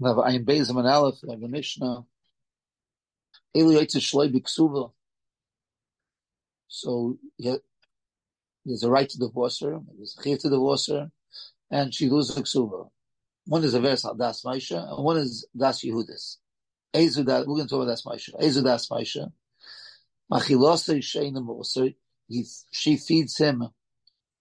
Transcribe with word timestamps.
Ayin 0.00 0.44
Bezim 0.44 0.78
and 0.78 0.88
Aleph, 0.88 1.22
Mishnah. 1.22 2.04
Eli 3.56 3.82
Yitzah 3.82 4.00
Shloi 4.00 4.32
Biksuva. 4.32 4.92
So 6.68 7.18
he 7.36 7.48
has 7.48 8.82
a 8.82 8.90
right 8.90 9.08
to 9.08 9.18
divorce 9.18 9.60
her, 9.60 9.80
there's 9.96 10.16
a 10.16 10.30
right 10.30 10.40
to 10.40 10.48
divorce 10.48 10.86
her, 10.88 11.10
and 11.70 11.92
she 11.92 12.08
loses 12.08 12.36
the 12.36 12.42
Ksuva. 12.42 12.88
One 13.46 13.64
is 13.64 13.74
a 13.74 13.80
verse 13.80 14.04
al 14.04 14.14
Das 14.14 14.42
Maisha, 14.42 14.88
and 14.88 15.04
one 15.04 15.16
is 15.16 15.46
Das 15.56 15.82
Yehudis. 15.82 16.36
Ezu 16.94 17.24
Das, 17.24 17.46
we're 17.46 17.56
going 17.56 17.66
to 17.66 17.68
talk 17.68 17.82
about 17.82 17.90
Das 17.90 18.04
Maisha. 18.04 18.40
Ezu 18.40 18.62
Das 18.62 18.88
Maisha. 18.88 19.32
She 22.70 22.96
feeds 22.96 23.36
him 23.38 23.68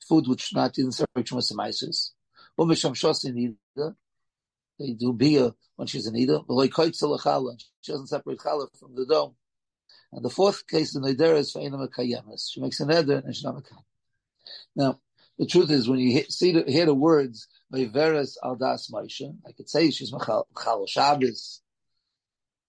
food 0.07 0.27
which 0.27 0.53
not 0.53 0.77
in 0.77 0.91
separate 0.91 1.27
from 1.27 1.39
Samaisis. 1.39 2.11
Umisham 2.59 2.93
Shosin 2.93 3.55
they 4.79 4.93
do 4.93 5.13
beer 5.13 5.51
when 5.75 5.87
she's 5.87 6.07
in 6.07 6.13
Koitzalakhala, 6.13 7.61
she 7.81 7.91
doesn't 7.91 8.07
separate 8.07 8.39
Challah 8.39 8.67
from 8.79 8.95
the 8.95 9.05
dough. 9.05 9.35
And 10.11 10.25
the 10.25 10.29
fourth 10.29 10.65
case 10.67 10.95
in 10.95 11.03
Nidera 11.03 11.37
is 11.37 11.53
Feina 11.53 11.87
Mekayemes. 11.87 12.51
She 12.51 12.61
makes 12.61 12.79
an 12.79 12.91
Eder 12.91 13.21
and 13.23 13.35
she's 13.35 13.43
not 13.43 13.55
Mekayem. 13.55 13.83
Now, 14.75 14.99
the 15.37 15.45
truth 15.45 15.69
is, 15.69 15.87
when 15.87 15.99
you 15.99 16.23
see 16.29 16.51
the, 16.51 16.69
hear 16.69 16.85
the 16.85 16.93
words 16.93 17.47
Veveres 17.71 18.35
Aldas 18.43 18.91
Maisha, 18.91 19.35
I 19.47 19.51
could 19.51 19.69
say 19.69 19.91
she's 19.91 20.11
Mechal 20.11 20.45
Shabbos, 20.87 21.61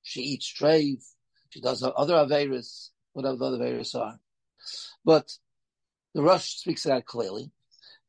she 0.03 0.21
eats 0.21 0.53
treif, 0.53 1.03
she 1.49 1.61
does 1.61 1.83
other 1.83 2.15
Averis, 2.15 2.91
whatever 3.13 3.37
the 3.37 3.45
other 3.47 3.59
Averis 3.59 3.95
are. 3.95 4.19
But 5.05 5.33
the 6.15 6.23
Rush 6.23 6.59
speaks 6.59 6.87
it 6.87 6.93
out 6.93 7.07
clearly. 7.07 7.51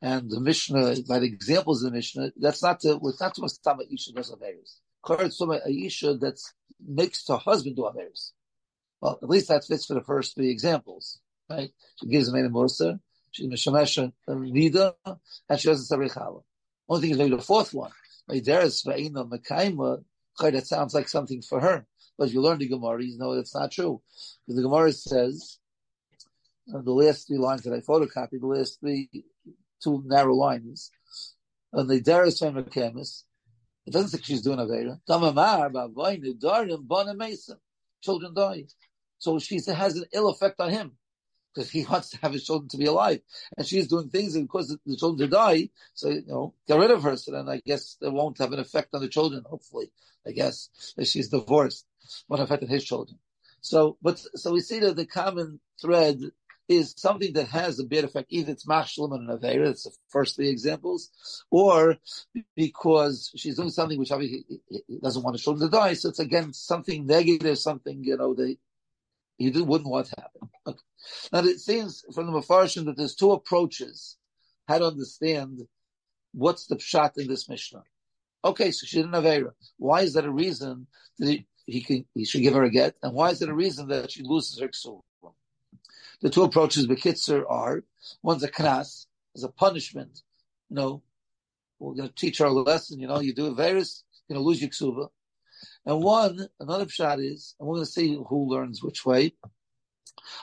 And 0.02 0.30
the 0.30 0.40
Mishnah, 0.40 0.96
by 1.08 1.20
the 1.20 1.28
examples 1.28 1.84
of 1.84 1.92
the 1.92 1.98
Mishnah, 1.98 2.32
that's 2.38 2.64
not 2.64 2.80
to, 2.82 3.00
it's 3.04 3.22
not 3.22 3.36
to 3.36 3.42
Mustama 3.42 3.82
Isha 3.94 4.14
does 4.14 4.32
Averis. 4.32 4.80
Current 5.04 5.34
Suma 5.34 5.60
Isha 5.68 6.16
that 6.16 6.40
makes 6.86 7.28
her 7.28 7.38
husband 7.38 7.76
do 7.76 7.84
Averis. 7.84 8.32
Well, 9.00 9.20
at 9.22 9.30
least 9.30 9.50
that 9.50 9.66
fits 9.66 9.86
for 9.86 9.94
the 9.94 10.02
first 10.02 10.36
three 10.36 10.50
examples, 10.50 11.20
right? 11.50 11.72
She 12.00 12.08
gives 12.08 12.28
him 12.30 12.36
a 12.36 12.50
Musa, 12.50 13.00
she's 13.32 13.48
Meshamesha 13.48 14.12
Vida, 14.28 14.96
and 15.06 15.60
she 15.60 15.68
doesn't 15.68 15.86
say 15.86 15.98
Chala. 15.98 16.44
Only 16.88 17.02
thing 17.02 17.12
is 17.12 17.18
maybe 17.18 17.36
the 17.36 17.42
fourth 17.42 17.74
one. 17.74 17.92
That 18.28 18.64
sounds 20.66 20.94
like 20.94 21.10
something 21.10 21.42
for 21.42 21.60
her. 21.60 21.86
But 22.18 22.28
if 22.28 22.34
you 22.34 22.42
learn 22.42 22.60
the 22.60 22.68
Gemara, 22.68 23.04
you 23.04 23.18
know 23.18 23.36
that's 23.36 23.56
not 23.56 23.72
true. 23.72 24.02
Because 24.46 24.58
the 24.58 24.68
Gemara 24.68 24.92
says, 24.92 25.58
uh, 26.74 26.82
the 26.82 26.92
last 26.92 27.28
three 27.28 27.38
lines 27.38 27.64
that 27.64 27.74
I 27.74 27.80
photocopied, 27.80 28.42
the 28.42 28.48
last 28.48 28.80
three, 28.80 29.10
two 29.82 30.04
narrow 30.06 30.36
lines, 30.36 30.92
and 31.74 31.90
the 31.90 32.02
Deris 32.02 32.42
Femekemis, 32.42 33.24
it 33.86 33.92
doesn't 33.92 34.10
say 34.10 34.20
she's 34.24 34.42
doing 34.42 34.60
a 34.60 34.66
Avera. 34.66 35.00
Children 38.02 38.34
die. 38.34 38.66
So 39.20 39.38
she 39.40 39.60
has 39.68 39.96
an 39.96 40.06
ill 40.14 40.30
effect 40.30 40.60
on 40.60 40.72
him 40.72 40.98
because 41.54 41.70
he 41.70 41.86
wants 41.90 42.10
to 42.12 42.18
have 42.18 42.34
his 42.34 42.46
children 42.46 42.70
to 42.70 42.78
be 42.78 42.86
alive, 42.86 43.22
and 43.58 43.66
she's 43.66 43.88
doing 43.88 44.10
things 44.10 44.36
and 44.36 44.48
because 44.48 44.76
the 44.86 44.98
children 44.98 45.30
to 45.30 45.36
die. 45.36 45.70
So 45.94 46.10
you 46.10 46.24
know, 46.26 46.54
get 46.68 46.80
rid 46.80 46.92
of 46.92 47.04
her. 47.04 47.16
So 47.18 47.32
then 47.32 47.50
I 47.50 47.62
guess 47.66 47.98
it 48.02 48.12
won't 48.12 48.40
have 48.40 48.54
an 48.54 48.60
effect 48.60 48.94
on 48.94 49.02
the 49.02 49.10
children. 49.10 49.44
Hopefully, 49.50 49.92
I 50.26 50.32
guess 50.32 50.70
if 50.98 51.08
she's 51.08 51.30
divorced, 51.30 51.86
won't 52.28 52.42
affect 52.42 52.64
his 52.64 52.84
children. 52.84 53.20
So, 53.62 53.98
but 54.02 54.18
so 54.36 54.54
we 54.54 54.62
see 54.62 54.80
that 54.80 54.96
the 54.96 55.06
common 55.06 55.60
thread 55.80 56.20
is 56.72 56.94
something 56.98 57.34
that 57.34 57.50
has 57.50 57.80
a 57.80 57.84
bad 57.84 58.06
effect. 58.06 58.28
Either 58.30 58.54
it's 58.54 58.66
mashlim 58.66 59.14
and 59.14 59.30
avera, 59.30 59.66
that's 59.66 59.84
the 59.84 59.92
first 60.10 60.36
three 60.36 60.50
examples, 60.50 61.10
or 61.50 61.98
because 62.56 63.32
she's 63.36 63.58
doing 63.58 63.70
something 63.70 64.00
which 64.00 64.12
obviously 64.12 64.46
doesn't 65.04 65.24
want 65.24 65.36
the 65.36 65.42
children 65.42 65.70
to 65.70 65.78
die. 65.78 65.94
So 65.94 66.10
it's 66.10 66.20
again 66.20 66.54
something 66.54 67.06
negative, 67.06 67.58
something 67.60 68.04
you 68.04 68.18
know 68.18 68.34
they 68.34 68.58
you 69.38 69.64
wouldn't 69.66 69.90
want 69.90 70.08
to 70.08 70.22
happen. 70.22 70.50
Okay. 70.66 70.80
Now 71.34 71.40
it 71.40 71.60
seems 71.60 72.06
from 72.14 72.28
the 72.28 72.32
Mepharshim 72.32 72.86
that 72.86 72.96
there's 72.96 73.16
two 73.16 73.32
approaches 73.32 74.18
how 74.68 74.78
to 74.78 74.86
understand 74.86 75.62
what's 76.34 76.68
the 76.68 76.78
pshat 76.78 77.18
in 77.18 77.28
this 77.28 77.50
Mishnah. 77.50 77.84
Okay, 78.46 78.72
so 78.72 78.86
she 78.86 78.98
didn't 78.98 79.14
have 79.14 79.26
Era. 79.26 79.52
Why 79.78 80.02
is 80.02 80.14
that 80.14 80.26
a 80.26 80.32
reason 80.32 80.88
that 81.20 81.28
he, 81.28 81.46
he, 81.66 81.82
can, 81.82 82.06
he 82.16 82.26
should 82.26 82.42
give 82.42 82.54
her 82.54 82.64
a 82.64 82.72
get? 82.72 82.96
And 83.04 83.14
why 83.14 83.30
is 83.30 83.42
it 83.42 83.50
a 83.50 83.54
reason 83.54 83.88
that 83.90 84.12
she 84.12 84.24
loses 84.24 84.60
her 84.60 84.68
ksul? 84.68 85.02
The 86.22 86.30
two 86.30 86.44
approaches 86.44 86.88
Bekitzer 86.88 87.44
are, 87.50 87.84
one's 88.22 88.44
a 88.44 88.52
knas, 88.52 89.08
as 89.36 89.44
a 89.44 89.50
punishment. 89.50 90.22
You 90.70 90.76
know, 90.76 91.04
we're 91.80 91.96
going 91.96 92.10
to 92.10 92.16
teach 92.16 92.40
a 92.40 92.50
lesson, 92.50 93.00
you 93.00 93.08
know, 93.08 93.20
you 93.20 93.34
do 93.34 93.48
a 93.48 93.56
virus, 93.56 94.04
you're 94.28 94.36
going 94.36 94.44
to 94.44 94.48
lose 94.48 94.62
your 94.62 94.70
ksuba. 94.70 95.10
And 95.86 96.04
one, 96.04 96.48
another 96.60 96.86
pshat 96.86 97.24
is, 97.24 97.56
and 97.60 97.68
we're 97.68 97.76
going 97.76 97.86
to 97.86 97.92
see 97.92 98.16
who 98.16 98.50
learns 98.50 98.84
which 98.84 99.06
way. 99.06 99.34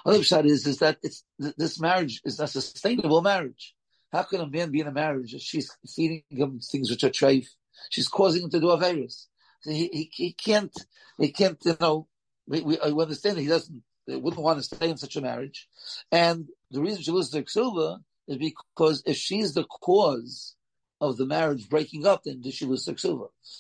Another 0.04 0.22
pshat 0.22 0.46
is, 0.46 0.66
is 0.66 0.78
that 0.78 0.98
it's, 1.02 1.24
this 1.38 1.80
marriage 1.80 2.20
is 2.24 2.40
a 2.40 2.48
sustainable 2.48 3.22
marriage. 3.22 3.74
How 4.12 4.22
can 4.24 4.40
a 4.40 4.48
man 4.48 4.70
be 4.70 4.80
in 4.80 4.86
a 4.86 4.92
marriage 4.92 5.34
if 5.34 5.42
she's 5.42 5.70
feeding 5.94 6.24
him 6.28 6.60
things 6.60 6.90
which 6.90 7.04
are 7.04 7.10
treif? 7.10 7.46
She's 7.90 8.08
causing 8.08 8.44
him 8.44 8.50
to 8.50 8.60
do 8.60 8.70
a 8.70 8.76
virus. 8.76 9.28
He, 9.62 9.88
he, 9.88 10.10
he 10.12 10.32
can't, 10.32 10.74
he 11.18 11.30
can't, 11.30 11.58
you 11.64 11.76
know, 11.80 12.08
we, 12.46 12.62
we, 12.62 12.80
I 12.80 12.88
understand 12.88 13.36
that 13.36 13.42
he 13.42 13.48
doesn't, 13.48 13.82
wouldn't 14.16 14.42
want 14.42 14.58
to 14.58 14.62
stay 14.62 14.88
in 14.88 14.96
such 14.96 15.16
a 15.16 15.20
marriage. 15.20 15.68
And 16.10 16.48
the 16.70 16.80
reason 16.80 17.02
she 17.02 17.10
loses 17.10 17.34
her 17.34 17.42
ksuba 17.42 17.98
is 18.26 18.38
because 18.38 19.02
if 19.06 19.16
she's 19.16 19.54
the 19.54 19.64
cause 19.64 20.54
of 21.00 21.16
the 21.16 21.26
marriage 21.26 21.68
breaking 21.68 22.06
up, 22.06 22.22
then 22.24 22.42
she 22.50 22.66
lose 22.66 22.86
her. 22.86 22.94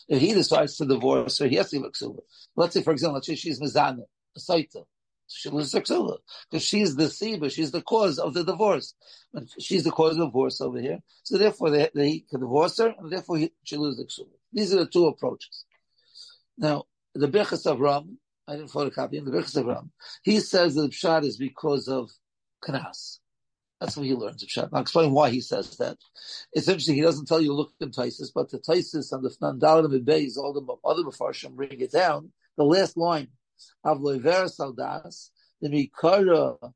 If 0.08 0.20
he 0.20 0.34
decides 0.34 0.76
to 0.76 0.86
divorce 0.86 1.38
her, 1.38 1.46
he 1.46 1.56
has 1.56 1.70
to 1.70 1.78
give 1.78 1.86
a. 1.86 2.12
Let's 2.56 2.74
say, 2.74 2.82
for 2.82 2.92
example, 2.92 3.14
let's 3.14 3.26
say 3.26 3.34
she's 3.34 3.60
mizana, 3.60 4.04
a 4.36 4.40
saita. 4.40 4.84
She 5.30 5.50
loses 5.50 5.72
her 5.74 5.80
because 6.50 6.64
she's 6.64 6.96
the 6.96 7.04
siba, 7.04 7.52
she's 7.52 7.70
the 7.70 7.82
cause 7.82 8.18
of 8.18 8.32
the 8.32 8.44
divorce. 8.44 8.94
And 9.34 9.48
she's 9.60 9.84
the 9.84 9.90
cause 9.90 10.12
of 10.12 10.18
the 10.18 10.26
divorce 10.26 10.60
over 10.60 10.80
here. 10.80 11.00
So 11.22 11.36
therefore, 11.36 11.70
they, 11.70 11.90
they 11.94 12.20
can 12.20 12.40
divorce 12.40 12.78
her, 12.78 12.94
and 12.98 13.12
therefore 13.12 13.36
he, 13.36 13.52
she 13.62 13.76
loses 13.76 14.16
the. 14.16 14.24
These 14.52 14.72
are 14.72 14.78
the 14.78 14.86
two 14.86 15.06
approaches. 15.06 15.64
Now, 16.56 16.86
the 17.14 17.28
Birchas 17.28 17.66
Avram, 17.66 18.16
I 18.48 18.56
didn't 18.56 18.70
photocopy 18.70 19.14
him, 19.14 19.26
the 19.26 19.30
Birchas 19.30 19.62
Avram, 19.62 19.90
he 20.22 20.40
says 20.40 20.74
that 20.74 20.82
the 20.82 20.88
pshat 20.88 21.24
is 21.24 21.36
because 21.36 21.86
of 21.86 22.10
kanas. 22.64 23.18
That's 23.80 23.96
what 23.96 24.06
he 24.06 24.14
learns 24.14 24.42
of 24.42 24.48
Pshat. 24.48 24.70
I'll 24.72 24.82
explain 24.82 25.12
why 25.12 25.30
he 25.30 25.40
says 25.40 25.76
that. 25.76 25.98
It's 26.52 26.66
interesting, 26.66 26.96
he 26.96 27.02
doesn't 27.02 27.26
tell 27.26 27.40
you 27.40 27.52
look 27.52 27.72
in 27.80 27.90
Taisis, 27.90 28.30
but 28.34 28.50
the 28.50 28.58
Taisis 28.58 29.12
and 29.12 29.22
the 29.22 29.30
Fnandalim 29.30 29.94
and 29.94 30.06
Beis, 30.06 30.36
all 30.36 30.52
the 30.52 30.88
other 30.88 31.02
Mepharshim 31.02 31.54
bring 31.54 31.80
it 31.80 31.92
down. 31.92 32.32
The 32.56 32.64
last 32.64 32.96
line, 32.96 33.28
Avloiver 33.86 34.50
Saldas, 34.50 35.30
the 35.60 35.68
Mikara, 35.68 36.72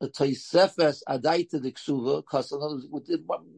the 0.00 0.08
Taisefes 0.08 1.02
Adaita 1.08 1.62
the 1.62 1.72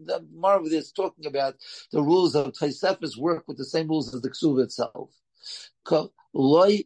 the 0.05 0.27
Marv 0.35 0.67
is 0.67 0.93
talking 0.93 1.25
about 1.25 1.55
the 1.91 2.03
rules 2.03 2.35
of 2.35 2.53
Taisefes 2.53 3.17
work 3.17 3.45
with 3.49 3.57
the 3.57 3.65
same 3.65 3.89
rules 3.89 4.15
as 4.15 4.21
the 4.21 4.29
Ksuva 4.29 4.65
itself. 4.65 5.11
Loi 6.35 6.85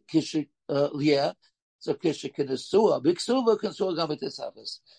uh, 0.69 0.89
so. 0.93 1.95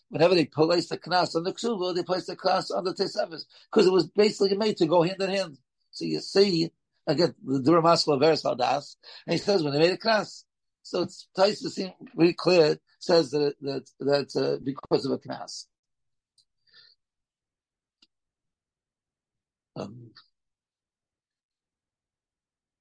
Whenever 0.08 0.34
they 0.34 0.46
place 0.46 0.88
the 0.88 0.98
knas 0.98 1.36
on 1.36 1.44
the 1.44 1.52
ksuva, 1.52 1.94
they 1.94 2.02
place 2.02 2.26
the 2.26 2.36
knas 2.36 2.74
on 2.74 2.84
the 2.84 2.94
tesefes 2.94 3.44
because 3.70 3.86
it 3.86 3.92
was 3.92 4.06
basically 4.08 4.56
made 4.56 4.76
to 4.78 4.86
go 4.86 5.02
hand 5.02 5.20
in 5.20 5.30
hand. 5.30 5.58
So 5.90 6.04
you 6.04 6.20
see 6.20 6.70
again 7.06 7.34
the 7.44 7.60
Duramaskal 7.60 8.18
Veres 8.20 8.42
Valdas, 8.42 8.96
and 9.26 9.34
he 9.34 9.38
says 9.38 9.62
when 9.62 9.72
they 9.72 9.78
made 9.78 9.92
a 9.92 9.98
knas. 9.98 10.44
So 10.82 11.02
it's 11.02 11.28
to 11.36 11.70
seem 11.70 11.92
very 12.16 12.32
clear. 12.32 12.78
Says 12.98 13.30
that 13.30 13.54
that 13.60 13.90
that 14.00 14.36
uh, 14.36 14.58
because 14.64 15.04
of 15.06 15.12
a 15.12 15.18
knas. 15.18 15.66
Um, 19.76 20.10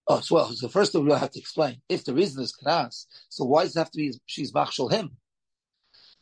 Oh, 0.10 0.22
so 0.22 0.36
well, 0.36 0.52
so 0.54 0.70
first 0.70 0.96
of 0.96 1.04
all, 1.04 1.14
I 1.14 1.20
have 1.20 1.32
to 1.32 1.40
explain. 1.40 1.82
If 1.90 2.06
the 2.06 2.16
reason 2.16 2.44
is 2.44 2.56
knas, 2.66 3.06
so 3.30 3.46
why 3.46 3.64
does 3.64 3.76
it 3.76 3.80
have 3.80 3.92
to 3.92 3.98
be 3.98 4.14
she's 4.26 4.54
machshel 4.54 4.90
him? 4.90 5.18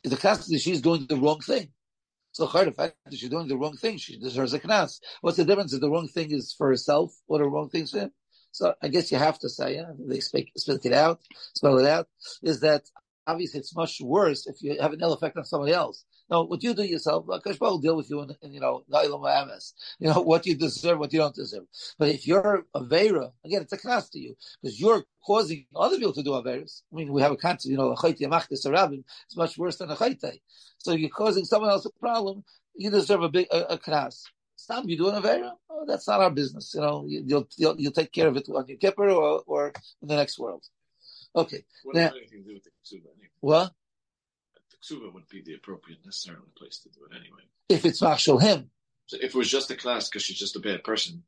If 0.04 0.12
the 0.12 0.18
knas 0.18 0.52
is 0.52 0.62
she's 0.62 0.82
doing 0.82 1.08
the 1.08 1.18
wrong 1.18 1.42
thing. 1.42 1.70
So 2.34 2.48
the 2.48 2.72
fact 2.72 2.96
that 3.06 3.18
she's 3.18 3.30
doing 3.30 3.48
the 3.48 3.58
wrong 3.58 3.78
thing, 3.78 3.98
she 3.98 4.20
deserves 4.20 4.54
a 4.54 4.60
knas. 4.60 5.00
What's 5.22 5.38
the 5.38 5.46
difference 5.46 5.74
if 5.74 5.82
the 5.82 5.90
wrong 5.90 6.08
thing 6.08 6.32
is 6.32 6.54
for 6.54 6.70
herself 6.70 7.16
or 7.28 7.40
the 7.40 7.46
wrong 7.50 7.70
thing 7.70 7.84
is 7.84 7.92
for 7.92 8.00
him? 8.00 8.12
So 8.52 8.76
I 8.82 8.90
guess 8.90 9.12
you 9.12 9.18
have 9.18 9.40
to 9.40 9.50
say, 9.50 9.76
yeah, 9.76 9.92
they 10.00 10.20
speak, 10.20 10.52
spell 10.58 10.80
it 10.84 10.94
out, 10.94 11.22
spell 11.56 11.80
it 11.80 11.88
out, 11.88 12.08
is 12.44 12.60
that 12.62 12.84
obviously 13.28 13.60
it's 13.60 13.76
much 13.76 14.00
worse 14.02 14.48
if 14.48 14.62
you 14.64 14.80
have 14.82 14.94
an 14.94 15.02
ill 15.02 15.14
effect 15.14 15.38
on 15.38 15.46
somebody 15.46 15.74
else. 15.74 16.06
No, 16.30 16.44
what 16.44 16.64
you 16.64 16.74
do 16.74 16.84
yourself, 16.84 17.26
uh, 17.30 17.40
Akash 17.40 17.60
will 17.60 17.78
deal 17.78 17.96
with 17.96 18.10
you 18.10 18.22
in, 18.22 18.36
in 18.42 18.54
you 18.54 18.60
know, 18.60 18.84
you 20.00 20.08
know, 20.08 20.22
what 20.22 20.46
you 20.46 20.56
deserve, 20.56 21.00
what 21.00 21.14
you 21.14 21.20
don't 21.20 21.36
deserve. 21.36 21.64
But 22.00 22.10
if 22.10 22.26
you're 22.26 22.66
a 22.74 22.84
Vera, 22.84 23.32
again, 23.46 23.62
it's 23.62 23.74
a 23.74 23.78
class 23.78 24.10
to 24.10 24.20
you, 24.20 24.36
because 24.62 24.80
you're 24.80 25.04
causing 25.26 25.66
other 25.76 25.98
people 25.98 26.14
to 26.14 26.24
do 26.24 26.32
Averas. 26.32 26.82
I 26.92 26.96
mean, 26.96 27.12
we 27.14 27.22
have 27.22 27.32
a 27.32 27.38
concept, 27.38 27.70
you 27.70 27.78
know, 27.78 27.92
a 27.92 27.96
Arabim, 27.96 29.04
it's 29.26 29.38
much 29.38 29.58
worse 29.58 29.78
than 29.78 29.92
a 29.92 29.96
Chayte. 29.96 30.42
So 30.80 30.94
you're 30.94 31.10
causing 31.10 31.46
someone 31.46 31.70
else 31.70 31.86
a 31.86 31.92
problem, 32.00 32.44
you 32.76 32.90
deserve 32.90 33.24
a 33.24 33.30
big, 33.30 33.48
a, 33.52 33.74
a 33.74 33.78
class. 33.78 34.24
Stop 34.56 34.86
you 34.88 34.98
doing 34.98 35.16
a 35.16 35.22
Avera. 35.22 35.52
Oh, 35.70 35.86
that's 35.88 36.08
not 36.08 36.22
our 36.22 36.32
business. 36.32 36.74
You 36.74 36.82
know, 36.82 37.06
you, 37.08 37.24
will 37.36 37.48
you'll, 37.58 37.76
you'll 37.80 37.92
take 37.92 38.12
care 38.12 38.28
of 38.28 38.38
it 38.38 38.50
on 38.50 38.68
your 38.68 38.78
Kippur 38.78 39.10
or, 39.10 39.44
or 39.46 39.72
in 40.02 40.08
the 40.08 40.16
next 40.16 40.40
world. 40.40 40.66
Okay. 41.36 41.64
What 41.84 41.96
now, 41.96 42.10
anything 42.10 42.44
to 42.44 42.50
do 42.50 42.54
with 42.56 42.64
the 42.64 42.70
ksuba 42.70 43.12
anyway? 43.16 43.30
What? 43.40 43.72
The 44.72 44.96
ksuba 44.96 45.14
would 45.14 45.28
be 45.30 45.42
the 45.42 45.56
appropriate, 45.56 46.00
necessarily 46.06 46.48
place 46.58 46.80
to 46.80 46.90
do 46.90 47.00
it 47.10 47.16
anyway. 47.16 47.44
If 47.70 47.86
it's 47.86 48.02
machshel 48.02 48.40
him. 48.40 48.70
So 49.08 49.18
if 49.18 49.36
it 49.36 49.36
was 49.36 49.50
just 49.50 49.72
a 49.72 49.76
class 49.76 50.10
because 50.10 50.24
she's 50.24 50.40
just 50.40 50.56
a 50.56 50.60
bad 50.60 50.84
person, 50.84 51.24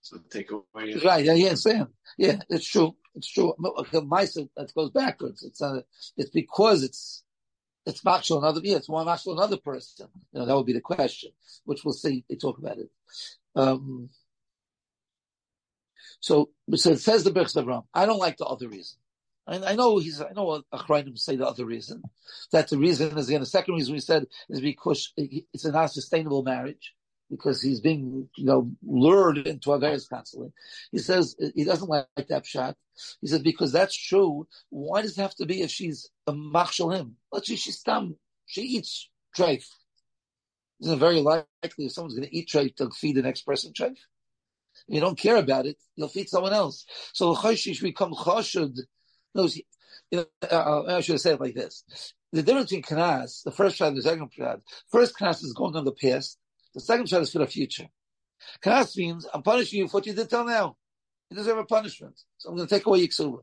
so 0.00 0.18
take 0.30 0.50
away. 0.50 0.94
Right? 1.04 1.24
Yeah, 1.24 1.34
yeah, 1.34 1.54
Sam. 1.54 1.88
Yeah, 2.16 2.40
it's 2.48 2.66
true. 2.66 2.96
It's 3.14 3.30
true. 3.30 3.54
Ma'isa 3.58 4.48
that 4.56 4.74
goes 4.74 4.90
backwards. 4.90 5.42
It's 5.42 5.60
uh, 5.60 5.82
it's 6.16 6.30
because 6.30 6.82
it's 6.82 7.24
it's 7.84 8.04
machshel 8.04 8.38
another. 8.38 8.60
Yeah, 8.62 8.76
it's 8.76 8.88
one 8.88 9.06
machshel 9.06 9.32
another 9.32 9.56
person. 9.56 10.08
You 10.32 10.40
know, 10.40 10.46
that 10.46 10.56
would 10.56 10.66
be 10.66 10.72
the 10.72 10.80
question, 10.80 11.32
which 11.64 11.84
we'll 11.84 11.94
see. 11.94 12.24
They 12.28 12.36
talk 12.36 12.58
about 12.58 12.78
it. 12.78 12.90
Um, 13.54 14.10
so, 16.20 16.50
so 16.74 16.90
it 16.90 17.00
says 17.00 17.24
the 17.24 17.30
Birchs 17.30 17.56
Avram. 17.56 17.84
I 17.94 18.06
don't 18.06 18.18
like 18.18 18.36
the 18.36 18.44
other 18.44 18.68
reason. 18.68 18.98
I, 19.48 19.72
I 19.72 19.74
know 19.74 19.98
he's. 19.98 20.20
I 20.20 20.32
know 20.34 20.44
what 20.44 20.64
Achrayim 20.72 21.18
say 21.18 21.36
the 21.36 21.46
other 21.46 21.64
reason. 21.64 22.02
That 22.52 22.68
the 22.68 22.78
reason 22.78 23.16
is 23.16 23.28
again 23.28 23.40
the 23.40 23.46
second 23.46 23.74
reason 23.74 23.94
we 23.94 24.00
said 24.00 24.26
is 24.48 24.60
because 24.60 25.12
it's 25.16 25.64
a 25.64 25.72
not 25.72 25.92
sustainable 25.92 26.42
marriage 26.42 26.94
because 27.30 27.60
he's 27.60 27.80
being, 27.80 28.28
you 28.36 28.44
know, 28.44 28.70
lured 28.82 29.38
into 29.38 29.70
Averis 29.70 30.08
constantly. 30.08 30.52
He 30.92 30.98
says 30.98 31.36
he 31.54 31.64
doesn't 31.64 31.88
like 31.88 32.06
that 32.28 32.46
shot. 32.46 32.76
He 33.20 33.26
says 33.26 33.40
because 33.40 33.72
that's 33.72 33.96
true. 33.96 34.46
Why 34.70 35.02
does 35.02 35.18
it 35.18 35.22
have 35.22 35.34
to 35.36 35.46
be 35.46 35.62
if 35.62 35.70
she's 35.70 36.10
a 36.26 36.32
machshel 36.32 36.90
him? 36.90 37.16
Let's 37.32 37.48
say 37.48 37.56
she's 37.56 37.82
dumb. 37.82 38.16
She 38.46 38.62
eats 38.62 39.10
treif. 39.36 39.64
Isn't 40.80 40.94
it 40.94 40.98
very 40.98 41.20
likely 41.20 41.86
if 41.86 41.92
someone's 41.92 42.14
going 42.14 42.28
to 42.28 42.36
eat 42.36 42.48
treif 42.48 42.76
to 42.76 42.90
feed 42.90 43.16
the 43.16 43.22
next 43.22 43.42
person 43.42 43.72
treif? 43.72 43.96
If 44.86 44.94
you 44.94 45.00
don't 45.00 45.18
care 45.18 45.36
about 45.36 45.66
it, 45.66 45.76
you'll 45.96 46.08
feed 46.08 46.28
someone 46.28 46.52
else. 46.52 46.86
So 47.12 47.34
choshish 47.34 47.82
become 47.82 48.12
choshud. 48.12 48.78
No, 49.34 49.48
you 50.10 50.18
know, 50.18 50.26
uh, 50.50 50.96
I 50.96 51.00
should 51.00 51.14
have 51.14 51.20
said 51.20 51.34
it 51.34 51.40
like 51.40 51.54
this. 51.54 51.84
The 52.32 52.42
difference 52.42 52.70
between 52.70 52.82
kanas, 52.82 53.42
the 53.42 53.50
first 53.50 53.76
shot 53.76 53.88
and 53.88 53.96
the 53.96 54.02
second 54.02 54.30
shot, 54.32 54.60
first 54.90 55.16
kanas 55.16 55.42
is 55.42 55.54
going 55.54 55.76
on 55.76 55.84
the 55.84 55.92
past, 55.92 56.38
the 56.74 56.80
second 56.80 57.08
shot 57.08 57.22
is 57.22 57.32
for 57.32 57.38
the 57.38 57.46
future. 57.46 57.88
Kanas 58.62 58.96
means 58.96 59.26
I'm 59.32 59.42
punishing 59.42 59.80
you 59.80 59.88
for 59.88 59.98
what 59.98 60.06
you 60.06 60.12
did 60.12 60.30
till 60.30 60.44
now. 60.44 60.76
You 61.30 61.36
deserve 61.36 61.58
a 61.58 61.64
punishment. 61.64 62.18
So 62.38 62.48
I'm 62.48 62.56
going 62.56 62.68
to 62.68 62.74
take 62.74 62.86
away 62.86 63.00
your 63.00 63.08
Yiksuba. 63.08 63.40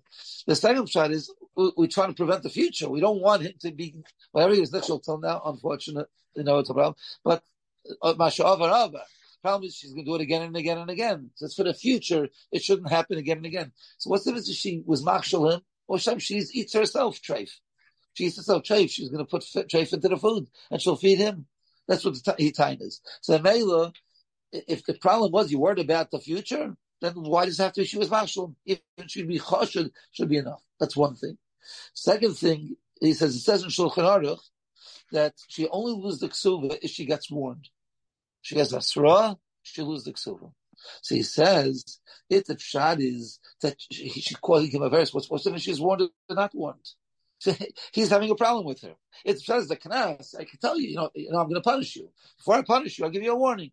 The 0.47 0.55
second 0.55 0.89
shot 0.89 1.11
is 1.11 1.31
we're 1.55 1.87
trying 1.87 2.09
to 2.09 2.15
prevent 2.15 2.43
the 2.43 2.49
future. 2.49 2.89
We 2.89 2.99
don't 2.99 3.21
want 3.21 3.43
him 3.43 3.53
to 3.61 3.71
be 3.71 3.95
whatever 4.31 4.53
he 4.53 4.59
was 4.59 4.73
literal 4.73 4.99
till 4.99 5.19
now, 5.19 5.41
unfortunate, 5.45 6.07
you 6.35 6.43
know, 6.43 6.59
it's 6.59 6.69
a 6.69 6.73
problem. 6.73 6.95
But 7.23 7.43
uh, 8.01 8.13
Masha'ava 8.15 8.99
problem 9.45 9.67
is 9.67 9.75
she's 9.75 9.93
going 9.93 10.05
to 10.05 10.11
do 10.11 10.15
it 10.15 10.21
again 10.21 10.41
and 10.41 10.57
again 10.57 10.79
and 10.79 10.89
again. 10.89 11.29
So 11.35 11.45
it's 11.45 11.55
for 11.55 11.63
the 11.63 11.73
future. 11.73 12.29
It 12.51 12.63
shouldn't 12.63 12.89
happen 12.89 13.19
again 13.19 13.37
and 13.37 13.45
again. 13.45 13.71
So 13.99 14.09
what's 14.09 14.23
the 14.23 14.31
difference 14.31 14.49
if 14.49 14.55
she 14.55 14.81
was 14.85 15.03
machshel 15.03 15.51
him 15.51 15.61
or 15.87 15.99
some 15.99 16.19
she 16.19 16.43
eats 16.53 16.73
herself 16.73 17.19
treif? 17.21 17.51
She 18.13 18.25
eats 18.25 18.37
herself 18.37 18.63
treif. 18.63 18.89
She's 18.89 19.09
going 19.09 19.25
to 19.25 19.29
put 19.29 19.43
treif 19.43 19.93
into 19.93 20.07
the 20.07 20.17
food 20.17 20.47
and 20.71 20.81
she'll 20.81 20.95
feed 20.95 21.19
him. 21.19 21.47
That's 21.87 22.03
what 22.03 22.15
the 22.15 22.35
he 22.37 22.51
time 22.51 22.77
is. 22.79 23.01
So 23.21 23.37
Mela, 23.39 23.93
if 24.51 24.85
the 24.85 24.95
problem 24.95 25.31
was 25.31 25.51
you 25.51 25.59
worried 25.59 25.79
about 25.79 26.11
the 26.11 26.19
future, 26.19 26.75
then 27.01 27.13
why 27.13 27.45
does 27.45 27.59
it 27.59 27.63
have 27.63 27.73
to 27.73 27.81
be 27.81 27.85
she 27.85 27.97
was 27.97 28.09
mashal? 28.09 28.55
If 28.65 28.79
should 29.07 29.27
be 29.27 29.39
choshed, 29.39 29.91
should 30.11 30.29
be 30.29 30.37
enough. 30.37 30.63
That's 30.79 30.95
one 30.95 31.15
thing. 31.15 31.37
Second 31.93 32.37
thing, 32.37 32.77
he 33.01 33.13
says 33.13 33.35
it 33.35 33.39
says 33.39 33.63
in 33.63 33.69
Shulchan 33.69 33.97
Aruch 33.97 34.39
that 35.11 35.33
she 35.47 35.67
only 35.69 35.93
loses 35.93 36.19
the 36.19 36.29
ksuva 36.29 36.77
if 36.81 36.91
she 36.91 37.05
gets 37.05 37.29
warned. 37.29 37.69
She 38.41 38.57
has 38.57 38.73
asra, 38.73 39.37
she 39.63 39.81
loses 39.81 40.05
the 40.05 40.13
ksuva. 40.13 40.51
So 41.01 41.15
he 41.15 41.23
says, 41.23 41.99
if 42.29 42.45
the 42.45 42.55
pshad 42.55 42.97
is 42.99 43.39
that 43.61 43.75
she, 43.79 44.09
she 44.09 44.35
calling 44.35 44.69
him 44.69 44.81
a 44.81 44.89
verse, 44.89 45.13
what's, 45.13 45.29
what's 45.29 45.45
if 45.45 45.61
she's 45.61 45.81
warned 45.81 46.01
or 46.01 46.35
not 46.35 46.55
warned? 46.55 46.87
he's 47.91 48.09
having 48.09 48.31
a 48.31 48.35
problem 48.35 48.65
with 48.65 48.81
her. 48.81 48.95
It 49.23 49.39
says 49.39 49.67
the 49.67 49.77
knas. 49.77 50.35
I 50.39 50.45
can 50.45 50.59
tell 50.59 50.79
you, 50.79 50.89
you 50.89 50.95
know, 50.95 51.09
you 51.15 51.29
know, 51.31 51.39
I'm 51.39 51.49
going 51.49 51.61
to 51.61 51.69
punish 51.69 51.95
you. 51.95 52.09
Before 52.37 52.55
I 52.55 52.61
punish 52.63 52.97
you, 52.97 53.05
I'll 53.05 53.11
give 53.11 53.23
you 53.23 53.33
a 53.33 53.35
warning. 53.35 53.71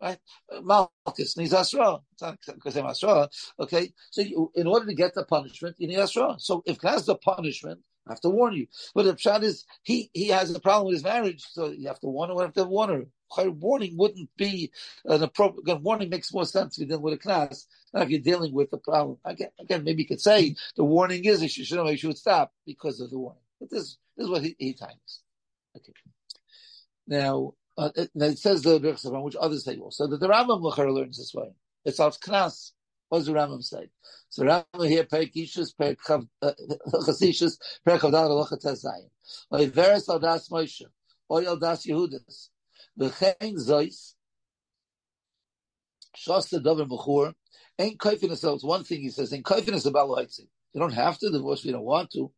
Right? 0.00 0.18
Malchus 0.62 1.36
needs 1.36 1.54
asra. 1.54 2.00
It's 2.12 2.22
not 2.22 2.38
because 2.46 2.76
I'm 2.76 2.86
asra. 2.86 3.28
Okay, 3.60 3.92
so 4.10 4.20
you, 4.22 4.50
in 4.56 4.66
order 4.66 4.86
to 4.86 4.94
get 4.94 5.14
the 5.14 5.24
punishment, 5.24 5.76
you 5.78 5.86
need 5.86 5.98
asra. 5.98 6.36
So 6.38 6.62
if 6.66 6.78
knas 6.78 7.06
the 7.06 7.14
punishment, 7.14 7.80
I 8.06 8.12
have 8.12 8.20
to 8.22 8.30
warn 8.30 8.54
you. 8.54 8.66
But 8.94 9.04
the 9.04 9.14
pshat 9.14 9.42
is 9.42 9.64
he 9.84 10.10
he 10.12 10.28
has 10.28 10.52
a 10.52 10.58
problem 10.58 10.86
with 10.86 10.94
his 10.94 11.04
marriage, 11.04 11.44
so 11.52 11.70
you 11.70 11.86
have 11.86 12.00
to 12.00 12.08
warn 12.08 12.30
her. 12.30 12.34
You 12.34 12.40
have 12.40 12.54
to 12.54 12.64
warn 12.64 12.90
her 12.90 13.04
warning 13.38 13.96
wouldn't 13.96 14.30
be 14.36 14.70
an 15.04 15.22
appropriate. 15.22 15.80
Warning 15.82 16.10
makes 16.10 16.32
more 16.32 16.44
sense 16.44 16.76
if 16.76 16.80
you're 16.82 16.88
dealing 16.88 17.02
with 17.02 17.14
a 17.14 17.18
class. 17.18 17.66
Not 17.92 18.04
if 18.04 18.10
you're 18.10 18.20
dealing 18.20 18.52
with 18.52 18.72
a 18.72 18.78
problem. 18.78 19.18
Again, 19.24 19.50
again, 19.58 19.84
maybe 19.84 20.02
you 20.02 20.08
could 20.08 20.20
say 20.20 20.56
the 20.76 20.84
warning 20.84 21.24
is 21.24 21.40
that 21.40 21.56
you 21.56 21.64
should 21.64 21.76
know 21.76 21.88
you 21.88 21.96
should 21.96 22.18
stop 22.18 22.52
because 22.66 23.00
of 23.00 23.10
the 23.10 23.18
warning. 23.18 23.42
But 23.60 23.70
this, 23.70 23.98
this 24.16 24.24
is 24.24 24.30
what 24.30 24.42
he, 24.42 24.56
he 24.58 24.74
times. 24.74 25.22
Okay. 25.76 25.92
Now, 27.06 27.54
uh, 27.76 27.90
it, 27.96 28.10
now 28.14 28.26
it 28.26 28.38
says 28.38 28.62
the 28.62 28.78
Birchsavan, 28.78 29.22
which 29.22 29.36
others 29.38 29.64
say 29.64 29.76
also. 29.78 30.04
So 30.04 30.10
that 30.10 30.20
the 30.20 30.28
Rambam 30.28 30.62
Lachar 30.62 30.92
learns 30.92 31.18
this 31.18 31.34
way. 31.34 31.50
It's 31.84 32.00
of 32.00 32.20
Knas. 32.20 32.72
What 33.08 33.18
does 33.18 33.26
the 33.26 33.32
Rambam 33.32 33.62
say? 33.62 33.90
So 34.28 34.44
Rambam 34.44 34.88
here, 34.88 35.04
Perik 35.04 35.34
Ishus, 35.34 35.74
Perik 35.78 35.98
Chasishus, 36.02 37.58
Perik 37.86 38.00
Chavdal 38.00 38.46
Alocha 38.46 38.62
Tazayin. 38.62 39.10
Oy 39.52 39.68
Veres 39.68 40.08
Aldas 40.08 40.50
Moshe. 40.50 40.82
Oy 41.30 41.44
Aldas 41.44 41.86
Yehudas. 41.86 42.48
V'chein 42.98 43.54
zois, 43.56 44.14
shasta 46.14 46.60
dover 46.60 46.86
mechur, 46.86 47.34
ain't 47.78 47.98
kaifinus, 47.98 48.54
it's 48.54 48.64
one 48.64 48.84
thing 48.84 49.00
he 49.00 49.10
says, 49.10 49.32
ain't 49.32 49.44
kaifinus 49.44 49.86
about 49.86 50.08
loitzi. 50.08 50.46
You 50.72 50.80
don't 50.80 50.92
have 50.92 51.18
to 51.18 51.30
divorce 51.30 51.60
if 51.60 51.66
you 51.66 51.72
don't 51.72 51.84
want 51.84 52.10
to, 52.12 52.32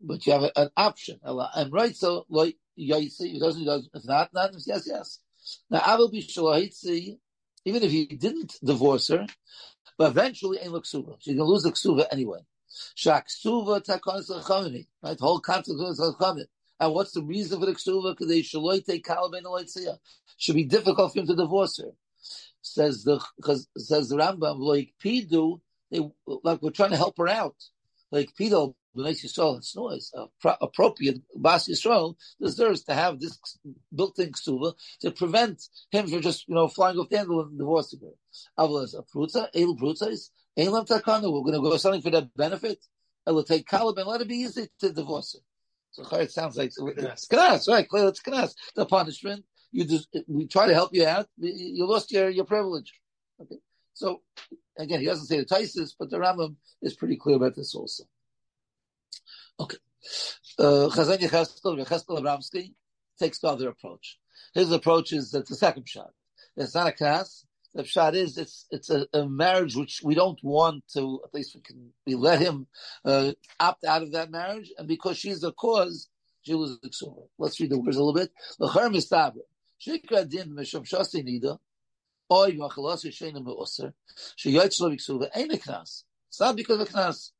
but 0.00 0.26
you 0.26 0.32
have 0.32 0.50
an 0.56 0.70
option. 0.76 1.20
I'm 1.24 1.70
right, 1.70 1.96
so, 1.96 2.26
like, 2.28 2.56
yaisi, 2.78 3.36
it 3.36 3.40
doesn't, 3.40 3.64
does, 3.64 3.88
if 3.94 4.04
not, 4.06 4.32
not, 4.32 4.52
yes, 4.66 4.84
yes. 4.86 5.20
Now, 5.70 5.82
I 5.84 5.96
will 5.96 6.10
be 6.10 6.22
shalaitzi, 6.22 7.18
even 7.64 7.82
if 7.82 7.90
he 7.90 8.06
didn't 8.06 8.54
divorce 8.62 9.08
her, 9.08 9.26
but 9.98 10.10
eventually 10.10 10.58
ain't 10.58 10.72
ksuva. 10.72 11.16
She's 11.20 11.36
gonna 11.36 11.48
lose 11.48 11.62
the 11.62 11.72
ksuva 11.72 12.06
anyway. 12.10 12.40
Shak 12.94 13.30
suva 13.30 13.80
takon 13.80 14.86
right? 15.02 15.18
The 15.18 15.24
whole 15.24 15.40
concept 15.40 15.78
of 15.80 15.96
lechamim. 15.96 16.46
And 16.80 16.92
what's 16.92 17.12
the 17.12 17.22
reason 17.22 17.60
for 17.60 17.66
the 17.66 17.72
ksuva? 17.72 18.12
Because 18.12 18.28
they 18.28 18.42
should 20.36 20.56
be 20.56 20.64
difficult 20.64 21.12
for 21.12 21.20
him 21.20 21.26
to 21.26 21.36
divorce 21.36 21.78
her. 21.78 21.92
Says 22.62 23.04
the 23.04 23.20
says 23.76 24.08
the 24.08 24.16
Rambam 24.16 24.58
like 24.58 24.94
pidu. 25.02 25.60
They 25.90 26.00
like 26.26 26.62
we're 26.62 26.70
trying 26.70 26.90
to 26.90 26.96
help 26.96 27.18
her 27.18 27.28
out. 27.28 27.56
Like 28.10 28.30
pidu, 28.38 28.74
B'nai 28.96 29.10
Yisrael 29.10 29.56
and 29.56 29.76
noise 29.76 30.12
appropriate 30.60 31.20
Bas 31.34 31.68
Yisrael 31.68 32.16
deserves 32.40 32.84
to 32.84 32.94
have 32.94 33.20
this 33.20 33.38
built-in 33.94 34.32
ksuva 34.32 34.74
to 35.00 35.10
prevent 35.10 35.62
him 35.90 36.06
from 36.06 36.22
just 36.22 36.48
you 36.48 36.54
know 36.54 36.68
flying 36.68 36.96
off 36.98 37.08
the 37.08 37.18
handle 37.18 37.42
and 37.42 37.58
divorcing 37.58 38.00
her. 38.00 38.14
Avlas 38.58 38.94
a 38.94 39.02
prutza, 39.02 39.48
el 39.54 39.76
prutza 39.76 40.08
is 40.08 40.30
elam 40.56 40.86
takana. 40.86 41.32
We're 41.32 41.40
going 41.40 41.54
to 41.54 41.60
go 41.60 41.76
something 41.76 42.02
for 42.02 42.10
that 42.10 42.34
benefit. 42.36 42.78
It 43.26 43.32
will 43.32 43.44
take 43.44 43.66
kalib 43.66 43.98
and 43.98 44.06
let 44.06 44.20
it 44.20 44.28
be 44.28 44.36
easy 44.36 44.68
to 44.80 44.92
divorce 44.92 45.34
her. 45.34 45.40
So 45.94 46.16
it 46.16 46.32
sounds 46.32 46.56
like 46.56 46.72
it's 46.76 47.28
knas, 47.28 47.68
right? 47.68 47.88
Clearly, 47.88 48.08
it's 48.08 48.22
knas. 48.22 48.54
The 48.74 48.84
punishment. 48.84 49.44
You 49.70 49.84
just 49.84 50.08
we 50.26 50.48
try 50.48 50.66
to 50.66 50.74
help 50.74 50.90
you 50.92 51.06
out. 51.06 51.28
You 51.38 51.86
lost 51.86 52.10
your 52.10 52.28
your 52.30 52.44
privilege. 52.44 52.92
Okay. 53.40 53.58
So 53.92 54.22
again, 54.76 54.98
he 54.98 55.06
doesn't 55.06 55.26
say 55.26 55.38
the 55.38 55.44
Taisis, 55.44 55.92
but 55.96 56.10
the 56.10 56.18
Rambam 56.18 56.56
is 56.82 56.94
pretty 56.94 57.16
clear 57.16 57.36
about 57.36 57.54
this 57.54 57.76
also. 57.76 58.04
Okay. 59.60 59.76
Uh, 60.58 60.90
Chazon 60.90 61.18
Yecheskel, 61.18 61.84
Yecheskel 61.84 62.18
Abramsky 62.18 62.74
takes 63.20 63.38
the 63.38 63.48
other 63.48 63.68
approach. 63.68 64.18
His 64.52 64.72
approach 64.72 65.12
is 65.12 65.30
that 65.30 65.46
the 65.46 65.54
second 65.54 65.88
shot. 65.88 66.10
It's 66.56 66.74
not 66.74 66.88
a 66.88 66.92
knas. 66.92 67.44
The 67.74 67.84
shot 67.84 68.14
is 68.14 68.38
it's 68.38 68.66
it's 68.70 68.88
a, 68.88 69.06
a, 69.12 69.28
marriage 69.28 69.74
which 69.74 70.00
we 70.04 70.14
don't 70.14 70.38
want 70.44 70.84
to. 70.94 71.20
At 71.24 71.34
least 71.34 71.56
we 71.56 71.60
can 71.60 71.90
we 72.06 72.14
let 72.14 72.40
him 72.40 72.68
uh, 73.04 73.32
opt 73.58 73.84
out 73.84 74.02
of 74.02 74.12
that 74.12 74.30
marriage, 74.30 74.72
and 74.78 74.86
because 74.86 75.18
she's 75.18 75.40
the 75.40 75.52
cause, 75.52 76.08
she 76.42 76.54
loses 76.54 76.78
the 76.80 76.90
ksuva. 76.90 77.26
Let's 77.36 77.58
read 77.58 77.70
the 77.70 77.80
words 77.80 77.96
a 77.96 78.04
little 78.04 78.14
bit. 78.14 78.30
L'cher 78.60 78.88
mistaber 78.90 79.42
shikra 79.84 80.28
din 80.28 80.50
mishum 80.50 80.88
shasi 80.88 81.24
nida 81.24 81.58
oy 82.30 82.52
machalas 82.52 83.04
sheina 83.06 83.44
meoser 83.44 83.92
sheyotz 84.38 84.80
lo 84.80 84.90
ksuva 84.90 85.28
ain't 85.34 85.54
a 85.54 85.56
knas. 85.56 86.04
It's 86.28 86.38
not 86.38 86.54
because 86.54 86.80
of 86.80 86.88
knas. 86.90 87.30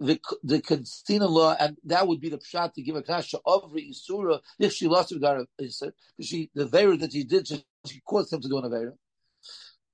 The 0.00 0.18
the 0.42 0.62
Constantine 0.62 1.28
law, 1.28 1.54
and 1.58 1.76
that 1.84 2.06
would 2.06 2.20
be 2.20 2.30
the 2.30 2.38
pshat 2.38 2.72
to 2.74 2.82
give 2.82 2.96
a 2.96 3.02
knas 3.02 3.34
every 3.46 3.90
isura 3.90 4.40
if 4.58 4.72
she 4.72 4.88
lost 4.88 5.12
her 5.12 5.18
gar 5.18 5.44
because 5.58 5.82
she 6.20 6.50
the 6.54 6.64
vera 6.64 6.96
that 6.96 7.12
she 7.12 7.24
did 7.24 7.46
she, 7.46 7.62
she 7.86 8.00
caused 8.00 8.32
him 8.32 8.40
to 8.40 8.48
do 8.48 8.56
an 8.56 8.70
avera. 8.70 8.92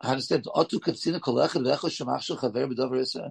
I 0.02 0.10
understand. 0.12 0.46
I 0.54 0.64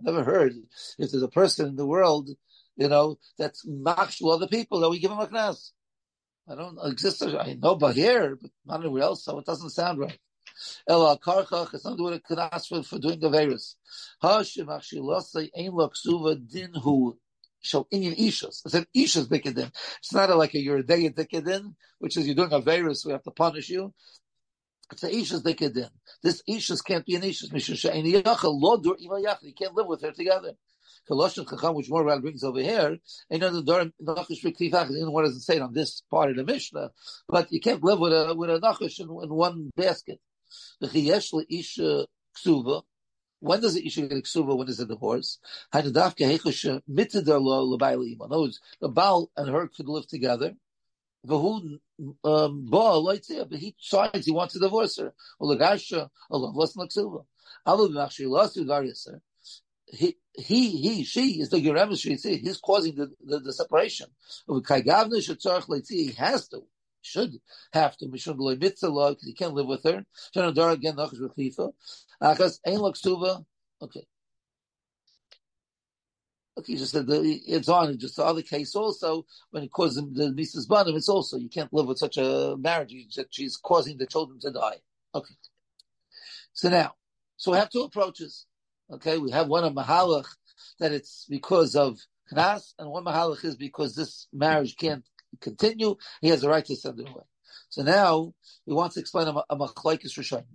never 0.04 0.24
heard 0.24 0.54
if 0.98 1.12
there's 1.12 1.24
a 1.24 1.28
person 1.28 1.68
in 1.68 1.76
the 1.76 1.86
world, 1.86 2.30
you 2.78 2.88
know, 2.88 3.18
that's 3.38 3.66
machshul 3.68 4.34
other 4.34 4.48
people 4.48 4.80
that 4.80 4.90
we 4.90 5.00
give 5.00 5.12
him 5.12 5.20
a 5.20 5.28
knas. 5.28 5.72
I 6.48 6.56
don't 6.56 6.78
exist. 6.84 7.22
I 7.24 7.58
know, 7.62 7.76
but 7.76 7.96
here, 7.96 8.38
but 8.42 8.52
not 8.66 8.80
anywhere 8.82 9.04
else. 9.04 9.26
So 9.26 9.38
it 9.40 9.46
doesn't 9.46 9.72
sound 9.72 10.00
right. 10.00 10.18
El 10.88 11.18
karchach, 11.20 11.74
it's 11.74 11.86
not 11.86 11.98
doing 11.98 12.16
a 12.16 12.20
knas 12.34 12.68
for, 12.68 12.84
for 12.84 13.00
doing 13.00 13.20
virus. 13.20 13.76
Hashim 14.24 14.68
achshilosai 14.68 15.50
ein 15.58 15.72
lo 15.74 15.90
ksuva 15.90 16.36
din 16.50 16.74
hu 16.74 17.18
shall 17.62 17.86
inyan 17.94 18.18
ishas. 18.18 18.62
I 18.66 18.70
said 18.70 18.88
ishas 18.96 19.28
dikadin. 19.28 19.72
It's 20.00 20.14
not 20.14 20.30
a, 20.30 20.36
like 20.36 20.54
a 20.56 20.60
you're 20.60 20.78
a 20.78 20.86
day 20.86 21.10
dikadin, 21.10 21.76
which 22.00 22.18
is 22.18 22.26
you're 22.26 22.36
doing 22.36 22.54
a 22.54 22.62
virus, 22.62 23.06
we 23.06 23.12
have 23.12 23.24
to 23.24 23.32
punish 23.32 23.70
you. 23.70 23.94
It's 24.92 25.04
a 25.04 25.10
ishas 25.10 25.42
dikadin. 25.44 25.90
This 26.22 26.44
ishas 26.50 26.84
can't 26.84 27.06
be 27.06 27.16
an 27.16 27.22
ishas. 27.22 27.50
Yachal. 27.52 29.42
You 29.42 29.54
can't 29.54 29.76
live 29.76 29.88
with 29.88 30.02
her 30.02 30.12
together. 30.12 30.54
Which 31.08 31.90
more 31.90 32.04
about 32.04 32.22
brings 32.22 32.44
over 32.44 32.60
here, 32.62 33.00
another 33.30 33.64
door 33.64 33.86
nachash 34.02 34.44
v'klifach. 34.44 34.92
You 34.92 35.06
know 35.06 35.12
what 35.12 35.24
does 35.24 35.36
it 35.36 35.42
say 35.42 35.60
on 35.60 35.74
this 35.74 36.04
part 36.12 36.30
of 36.30 36.36
the 36.36 36.44
Mishnah? 36.44 36.92
But 37.28 37.52
you 37.52 37.60
can't 37.60 37.84
live 37.84 38.00
with 38.00 38.14
a 38.14 38.36
with 38.36 38.50
a 38.52 38.60
nachash 38.60 39.00
in, 39.00 39.10
in 39.24 39.34
one 39.34 39.72
basket. 39.76 40.20
The. 40.80 40.88
When 43.40 43.60
does 43.60 43.74
the 43.74 43.88
isha 43.88 44.02
get 44.08 44.24
ksuva? 44.24 44.56
When 44.56 44.68
is 44.68 44.80
it 44.80 44.88
divorce? 44.88 45.40
In 45.74 45.80
other 45.80 46.02
words, 48.40 48.60
the 48.80 48.90
baal 48.90 49.32
and 49.36 49.50
her 49.50 49.68
could 49.68 49.90
live 49.90 50.08
together. 50.08 50.54
V'hu 51.28 51.80
um, 52.24 52.66
baal 52.66 53.06
loitzia, 53.06 53.50
but 53.50 53.60
he 53.60 53.76
decides 53.80 54.26
he 54.26 54.32
wants 54.32 54.54
to 54.54 54.60
divorce 54.60 54.98
her. 54.98 55.14
Or 55.40 55.56
lagasha, 55.56 56.10
or 56.30 56.40
lavos 56.40 56.76
l'ksuva. 56.76 57.26
Alu 57.66 57.90
b'machshi 57.90 58.26
lasu 58.26 58.66
garyaser 58.66 59.22
he, 59.92 60.18
he, 60.38 60.70
he, 60.78 61.04
she 61.04 61.42
is 61.42 61.50
the 61.50 61.58
Yerem 61.58 61.92
He's 62.40 62.58
causing 62.58 62.96
the, 62.96 63.12
the, 63.24 63.40
the 63.40 63.54
separation. 63.54 64.08
He 64.48 66.12
has 66.14 66.48
to, 66.50 66.64
should 67.02 67.34
have 67.74 67.98
to. 67.98 68.08
Because 68.08 69.18
he 69.22 69.34
can't 69.34 69.54
live 69.54 69.68
with 69.68 69.84
her. 69.84 70.06
again, 70.72 71.00
Okay. 73.84 74.06
Okay, 76.62 76.76
just 76.76 76.92
said 76.92 77.08
it's 77.10 77.70
on. 77.70 77.98
Just 77.98 78.18
the 78.18 78.24
other 78.24 78.44
case 78.44 78.76
also, 78.76 79.26
when 79.50 79.64
it 79.64 79.72
causes 79.72 80.04
the 80.14 80.32
Mises 80.32 80.68
Banim, 80.68 80.96
it's 80.96 81.10
also, 81.10 81.38
you 81.38 81.50
can't 81.50 81.74
live 81.74 81.88
with 81.88 81.98
such 81.98 82.18
a 82.18 82.56
marriage 82.56 82.94
that 83.16 83.34
she's 83.34 83.58
causing 83.58 83.98
the 83.98 84.06
children 84.06 84.40
to 84.42 84.52
die. 84.52 84.76
Okay. 85.16 85.34
So 86.54 86.70
now, 86.70 86.94
so 87.36 87.52
we 87.52 87.58
have 87.58 87.72
two 87.72 87.82
approaches. 87.82 88.46
Okay, 88.92 89.18
we 89.18 89.32
have 89.32 89.48
one 89.48 89.64
of 89.64 89.74
Mahalach 89.74 90.28
that 90.80 90.92
it's 90.92 91.26
because 91.28 91.76
of 91.76 91.98
Knas, 92.32 92.76
and 92.78 92.92
one 92.92 93.06
Mahalach 93.06 93.44
is 93.44 93.56
because 93.56 93.96
this 93.96 94.28
marriage 94.32 94.76
can't 94.78 95.04
continue. 95.40 95.96
He 96.22 96.30
has 96.30 96.44
a 96.44 96.50
right 96.50 96.66
to 96.66 96.76
send 96.76 97.00
it 97.00 97.10
away. 97.10 97.24
So 97.70 97.82
now 97.82 98.36
he 98.68 98.74
wants 98.74 98.94
to 98.96 99.02
explain 99.02 99.30
a, 99.30 99.44
a 99.50 99.58
Machlaikis 99.58 100.16
Rishayim. 100.16 100.46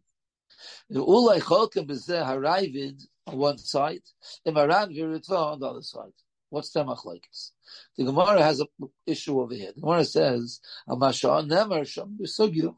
On 3.26 3.36
one 3.38 3.58
side, 3.58 4.02
Imaran 4.46 4.96
Viritva 4.96 5.52
on 5.52 5.60
the 5.60 5.66
other 5.66 5.82
side. 5.82 6.12
What's 6.48 6.70
the 6.70 6.84
Machlaikis? 6.84 7.50
The 7.96 8.04
Gemara 8.04 8.40
has 8.42 8.60
an 8.60 8.68
issue 9.06 9.40
over 9.40 9.54
here. 9.54 9.72
The 9.74 9.80
Gemara 9.80 10.04
says, 10.04 10.60
Amasha 10.88 11.46
Nemer 11.48 11.86
Sham 11.86 12.16
The 12.18 12.74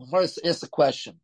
Gemara 0.00 0.28
asks 0.44 0.62
a 0.62 0.68
question. 0.68 1.20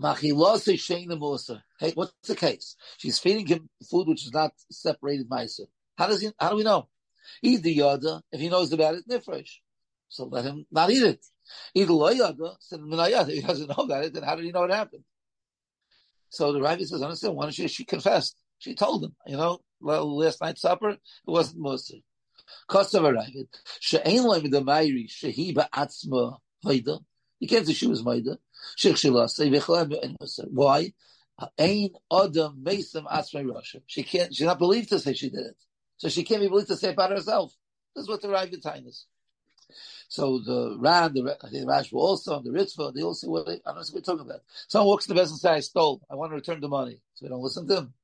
Hey, 0.00 0.32
what's 0.32 0.52
the 0.62 2.36
case? 2.36 2.76
She's 2.98 3.18
feeding 3.18 3.46
him 3.46 3.68
food 3.90 4.06
which 4.06 4.26
is 4.26 4.32
not 4.32 4.52
separated 4.70 5.28
ma'aser. 5.28 5.66
How 5.96 6.06
does 6.06 6.20
he? 6.20 6.30
How 6.38 6.50
do 6.50 6.56
we 6.56 6.62
know? 6.62 6.88
Eat 7.42 7.62
the 7.62 7.72
yada 7.72 8.22
if 8.30 8.40
he 8.40 8.48
knows 8.48 8.72
about 8.72 8.94
it 8.94 9.08
nifresh. 9.08 9.58
So 10.08 10.26
let 10.26 10.44
him 10.44 10.66
not 10.70 10.90
eat 10.90 11.02
it. 11.02 11.26
Eat 11.74 11.88
lo 11.88 12.10
yada. 12.10 12.56
Said 12.60 12.80
he 13.28 13.40
doesn't 13.40 13.68
know 13.68 13.84
about 13.84 14.04
it, 14.04 14.12
then 14.14 14.22
how 14.22 14.36
did 14.36 14.44
he 14.44 14.52
know 14.52 14.62
it 14.64 14.70
happened? 14.70 15.02
So 16.30 16.52
the 16.52 16.60
rabbi 16.60 16.84
says, 16.84 17.02
"Understand? 17.02 17.34
Why 17.34 17.44
don't 17.44 17.52
she? 17.52 17.68
She 17.68 17.84
confessed. 17.84 18.36
She 18.58 18.74
told 18.74 19.04
him. 19.04 19.14
You 19.26 19.36
know, 19.36 19.60
last 19.80 20.40
night's 20.40 20.62
supper 20.62 20.90
it 20.90 21.00
wasn't 21.26 21.62
musa. 21.62 21.94
Kosav 22.68 23.02
rabbi 23.02 23.26
she'ain 23.80 24.22
loim 24.22 24.50
the 24.50 24.60
mayri 24.60 25.08
shehi 25.08 25.54
ba'atzma 25.54 26.38
vaida. 26.64 27.00
You 27.40 27.48
can't 27.48 27.66
say 27.66 27.72
she 27.72 27.86
was 27.86 28.04
maida. 28.04 28.38
Why? 30.50 30.92
Ain 31.58 31.90
Adam 32.12 32.62
Mason 32.62 33.04
Asmay 33.04 33.54
Russia. 33.54 33.80
She 33.86 34.02
can't, 34.02 34.34
she's 34.34 34.46
not 34.46 34.58
believed 34.58 34.88
to 34.88 34.98
say 34.98 35.14
she 35.14 35.30
did 35.30 35.46
it. 35.46 35.56
So 35.98 36.08
she 36.08 36.24
can't 36.24 36.40
be 36.40 36.48
believed 36.48 36.68
to 36.68 36.76
say 36.76 36.90
about 36.92 37.12
herself. 37.12 37.54
This 37.94 38.02
is 38.02 38.08
what 38.08 38.22
the 38.22 38.28
Rav 38.28 38.48
is. 38.48 39.06
So 40.08 40.38
the 40.38 40.76
Ran, 40.78 41.14
the, 41.14 41.36
the 41.50 41.64
Rash 41.66 41.92
also, 41.92 42.40
the 42.40 42.50
Ritva, 42.50 42.94
they 42.94 43.02
all 43.02 43.14
say 43.14 43.26
what 43.26 43.46
they, 43.46 43.52
I 43.52 43.72
don't 43.72 43.76
know 43.76 43.80
what 43.80 43.90
we're 43.94 44.00
talking 44.00 44.26
about. 44.26 44.40
Someone 44.68 44.88
walks 44.88 45.06
in 45.06 45.14
the 45.14 45.20
business 45.20 45.42
and 45.44 45.50
says, 45.50 45.56
I 45.56 45.60
stole, 45.60 46.00
I 46.10 46.14
want 46.14 46.32
to 46.32 46.36
return 46.36 46.60
the 46.60 46.68
money. 46.68 47.00
So 47.14 47.24
we 47.24 47.28
don't 47.28 47.42
listen 47.42 47.66
to 47.68 47.74
them. 47.74 47.94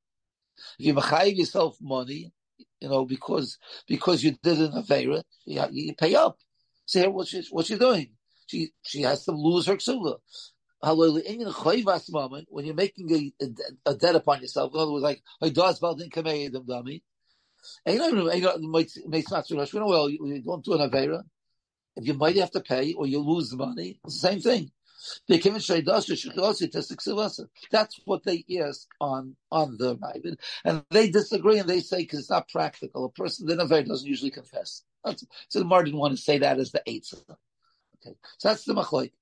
If 0.79 0.87
you 0.87 0.95
machayiv 0.95 1.37
yourself 1.37 1.77
money, 1.81 2.33
you 2.81 2.89
know, 2.89 3.05
because, 3.05 3.59
because 3.89 4.23
you 4.23 4.37
did 4.43 4.61
an 4.61 4.73
Avera, 4.73 5.23
you, 5.47 5.63
you 5.71 5.95
pay 5.95 6.15
up. 6.15 6.39
See 6.87 7.01
here 7.01 7.11
what 7.11 7.29
she's, 7.29 7.49
what 7.51 7.67
she's 7.67 7.79
doing. 7.79 8.11
She, 8.47 8.73
she 8.83 9.03
has 9.03 9.25
to 9.25 9.33
lose 9.33 9.67
her 9.67 9.77
ksula 9.77 10.19
when 10.85 12.65
you're 12.65 12.75
making 12.75 13.11
a, 13.13 13.33
a, 13.43 13.47
a, 13.91 13.95
debt 13.95 14.17
upon 14.17 14.43
yourself, 14.43 14.75
in 14.75 14.81
other 14.81 14.93
words, 14.93 15.03
like, 15.03 15.23
I 15.41 15.49
so 15.49 15.65
well, 19.87 20.11
you, 20.11 20.43
don't 20.45 20.65
do 20.65 20.75
an 20.75 20.91
Avera. 20.91 21.23
You 22.01 22.15
might 22.15 22.37
have 22.37 22.51
to 22.53 22.61
pay 22.61 22.93
or 22.95 23.07
you 23.07 23.19
lose 23.21 23.51
the 23.51 23.57
money, 23.57 24.01
the 24.05 24.11
same 24.11 24.41
thing. 24.41 24.71
That's 25.29 25.45
what 28.07 28.25
they 28.25 28.45
ask 28.61 28.89
on 29.01 29.37
on 29.51 29.77
the 29.79 29.97
Ravid, 29.97 30.37
and 30.65 30.85
they 30.91 31.11
disagree 31.11 31.59
and 31.59 31.69
they 31.69 31.81
say 31.81 31.99
because 31.99 32.21
it's 32.21 32.31
not 32.31 32.49
practical. 32.49 33.05
A 33.07 33.11
person 33.11 33.51
in 33.51 33.61
a 33.61 33.67
doesn't 33.67 34.07
usually 34.09 34.31
confess. 34.31 34.83
That's, 35.05 35.25
so 35.49 35.59
the 35.59 35.65
Mar 35.67 35.83
didn't 35.85 35.99
want 36.01 36.17
to 36.17 36.23
say 36.23 36.39
that 36.39 36.59
as 36.59 36.73
the 36.73 36.83
eighth. 36.87 37.13
Okay, 38.07 38.17
so 38.39 38.49
that's 38.49 38.65
the 38.65 38.75
machloik. 38.75 39.13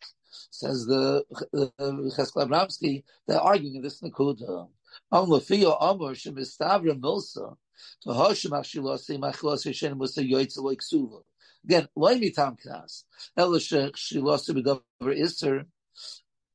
Says 0.50 0.87
the 0.87 1.25
Cheskel 1.55 2.47
Abramsky, 2.49 3.02
they're 3.26 3.41
arguing 3.41 3.76
in 3.76 3.83
this 3.83 4.00
Nakuda. 4.02 4.69
Am 5.12 5.26
lefio 5.26 5.76
amor 5.81 6.14
shemistavra 6.14 6.99
milsa 7.00 7.57
to 8.02 8.09
hoshim 8.11 8.50
achshilosei 8.52 9.19
machilosei 9.19 9.75
shen 9.75 9.99
musa 9.99 10.23
yoytze 10.23 10.59
loik 10.59 10.83
suva. 10.83 11.19
Again, 11.64 11.88
loy 11.97 12.19
mitam 12.19 12.57
knas. 12.59 13.04
Ela 13.37 13.59
shechshilosei 13.59 14.54
bedavar 14.57 15.16
iser. 15.16 15.66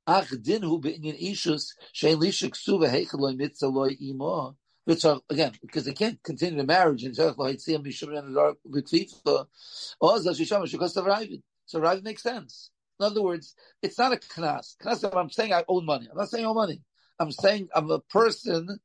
Ach 0.06 0.30
din 0.42 0.64
hu 0.64 0.80
be'inyan 0.80 1.22
ishus 1.22 1.74
shein 1.94 2.18
lishik 2.18 2.56
suva 2.56 2.88
heichel 2.88 3.20
loy 3.20 3.34
mitzah 3.34 3.72
loy 3.72 3.96
imo. 4.02 4.56
Which 4.86 5.04
are, 5.04 5.20
again, 5.30 5.52
because 5.62 5.84
they 5.84 5.92
can't 5.92 6.24
continue 6.24 6.60
the 6.60 6.64
marriage 6.64 7.04
in 7.04 7.12
Tzach 7.12 7.36
Lohitziyam 7.36 7.86
Mishum 7.86 8.18
and 8.18 8.34
Dark 8.34 8.56
B'Kfifa. 8.66 9.46
Oz 10.02 10.26
Hashisham 10.26 10.64
Shukos 10.64 10.96
Ravid. 11.06 11.42
So 11.66 11.82
Ravid 11.82 12.06
makes 12.06 12.24
sense. 12.24 12.72
In 12.98 13.06
other 13.06 13.22
words, 13.22 13.54
it's 13.82 14.00
not 14.00 14.14
a 14.14 14.16
knas. 14.16 14.78
Knas, 14.82 15.04
I'm 15.14 15.30
saying 15.30 15.52
I 15.52 15.66
own 15.68 15.86
money. 15.86 16.08
I'm 16.10 16.18
not 16.18 16.30
saying 16.30 16.46
I 16.46 16.48
own 16.48 16.56
money. 16.56 16.82
I'm 17.20 17.34
saying 17.34 17.68
I'm 17.76 17.92
a 17.92 18.00
person, 18.00 18.80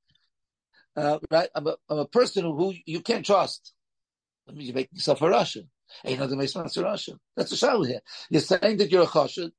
uh, 0.97 1.19
right? 1.31 1.49
I'm 1.55 1.69
a, 1.69 1.77
I'm 1.89 1.99
a 1.99 2.07
person 2.07 2.47
who 2.47 2.75
you 2.85 3.01
can't 3.01 3.25
trust. 3.25 3.73
That 4.49 4.57
means 4.57 4.69
you 4.69 4.75
make 4.75 4.89
yourself 4.93 5.23
a 5.23 5.31
Russian. 5.31 5.71
A 6.05 6.17
That's 7.37 7.53
a 7.53 7.57
shadow 7.57 7.83
here. 7.83 8.01
You're 8.31 8.41
saying 8.41 8.79
that 8.79 8.91
you're 8.91 9.03
a 9.03 9.07
kosher, 9.07 9.51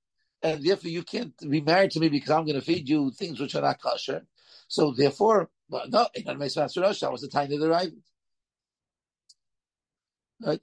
and 0.42 0.64
therefore 0.64 0.90
you 0.90 1.04
can't 1.04 1.34
be 1.50 1.62
married 1.62 1.92
to 1.92 2.00
me 2.00 2.10
because 2.10 2.32
I'm 2.32 2.46
going 2.46 2.60
to 2.60 2.62
feed 2.62 2.90
you 2.90 3.12
things 3.12 3.40
which 3.40 3.56
are 3.56 3.62
not 3.62 3.82
kosher. 3.82 4.26
So 4.68 4.92
therefore, 4.92 5.50
well, 5.70 5.86
no, 5.90 6.08
a. 6.16 7.02
That 7.02 7.12
was 7.12 7.22
the 7.22 7.28
time 7.28 7.52
of 7.52 7.60
the. 7.60 7.70
Right? 7.70 7.92
Uh, 10.46 10.58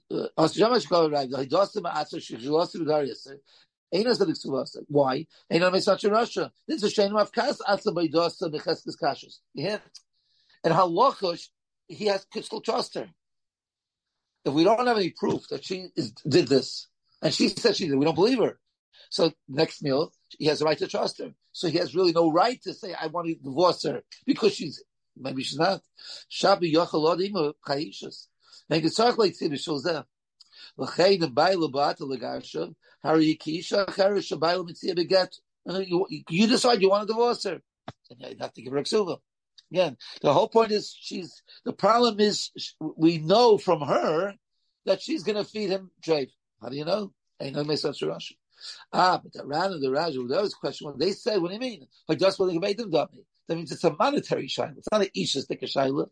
why? 4.87 5.27
Russia. 6.11 6.51
This 6.67 6.77
is 6.77 6.83
a 6.83 6.89
shame 6.89 7.15
of 7.15 7.31
kas. 7.31 7.61
And 10.63 10.73
halachosh, 10.73 11.47
he 11.87 12.05
has 12.05 12.25
could 12.31 12.45
still 12.45 12.61
trust 12.61 12.95
her. 12.95 13.09
If 14.43 14.53
we 14.53 14.63
don't 14.63 14.87
have 14.87 14.97
any 14.97 15.11
proof 15.11 15.47
that 15.49 15.63
she 15.63 15.87
is, 15.95 16.11
did 16.27 16.47
this, 16.47 16.87
and 17.21 17.33
she 17.33 17.49
said 17.49 17.75
she 17.75 17.87
did, 17.87 17.97
we 17.97 18.05
don't 18.05 18.15
believe 18.15 18.39
her. 18.39 18.59
So 19.09 19.31
next 19.47 19.83
meal, 19.83 20.13
he 20.37 20.45
has 20.45 20.61
a 20.61 20.65
right 20.65 20.77
to 20.77 20.87
trust 20.87 21.19
her. 21.19 21.33
So 21.51 21.67
he 21.67 21.77
has 21.77 21.93
really 21.93 22.13
no 22.13 22.31
right 22.31 22.61
to 22.63 22.73
say, 22.73 22.93
I 22.99 23.07
want 23.07 23.27
to 23.27 23.35
divorce 23.35 23.83
her 23.83 24.03
because 24.25 24.55
she's, 24.55 24.83
maybe 25.17 25.43
she's 25.43 25.59
not. 25.59 25.81
Shabi 26.31 26.73
yochalodim 26.73 27.53
chayishas. 27.67 28.27
Maybe 28.69 28.87
it's 28.87 28.99
like 28.99 29.33
tzibishul 29.33 30.05
you, 35.87 36.05
you 36.29 36.47
decide 36.47 36.81
you 36.81 36.89
want 36.89 37.07
to 37.07 37.13
divorce 37.13 37.43
her. 37.43 37.61
And 38.09 38.19
You 38.19 38.37
have 38.39 38.53
to 38.53 38.61
give 38.61 38.71
her 38.73 38.79
a 38.79 38.83
ksuva. 38.83 39.17
Again, 39.71 39.97
the 40.21 40.33
whole 40.33 40.49
point 40.49 40.71
is 40.71 40.93
she's, 40.99 41.41
the 41.63 41.73
problem 41.73 42.19
is 42.19 42.51
we 42.79 43.19
know 43.19 43.57
from 43.57 43.81
her 43.81 44.33
that 44.85 45.01
she's 45.01 45.23
going 45.23 45.37
to 45.37 45.45
feed 45.45 45.69
him 45.69 45.91
treif. 46.05 46.29
How 46.61 46.69
do 46.69 46.75
you 46.75 46.85
know? 46.85 47.13
Ain't 47.39 47.55
no 47.55 47.63
Ah, 48.93 49.19
but 49.23 49.33
the 49.33 49.45
Ran 49.45 49.71
and 49.71 49.83
the 49.83 49.91
Raja, 49.91 50.19
that 50.27 50.41
was 50.41 50.53
question. 50.53 50.87
When 50.87 50.99
they 50.99 51.13
said, 51.13 51.41
what 51.41 51.47
do 51.47 51.55
you 51.55 51.59
mean? 51.59 51.87
Like, 52.07 52.19
just 52.19 52.37
when 52.37 52.49
they 52.49 52.59
made 52.59 52.77
them 52.77 52.91
dummy. 52.91 53.25
That 53.47 53.55
means 53.55 53.71
it's 53.71 53.83
a 53.83 53.95
monetary 53.97 54.47
shaila. 54.47 54.77
It's 54.77 54.87
not 54.91 55.01
an 55.01 55.07
isha 55.15 55.41
stick 55.41 55.63
a 55.63 55.65
shaila. 55.65 56.07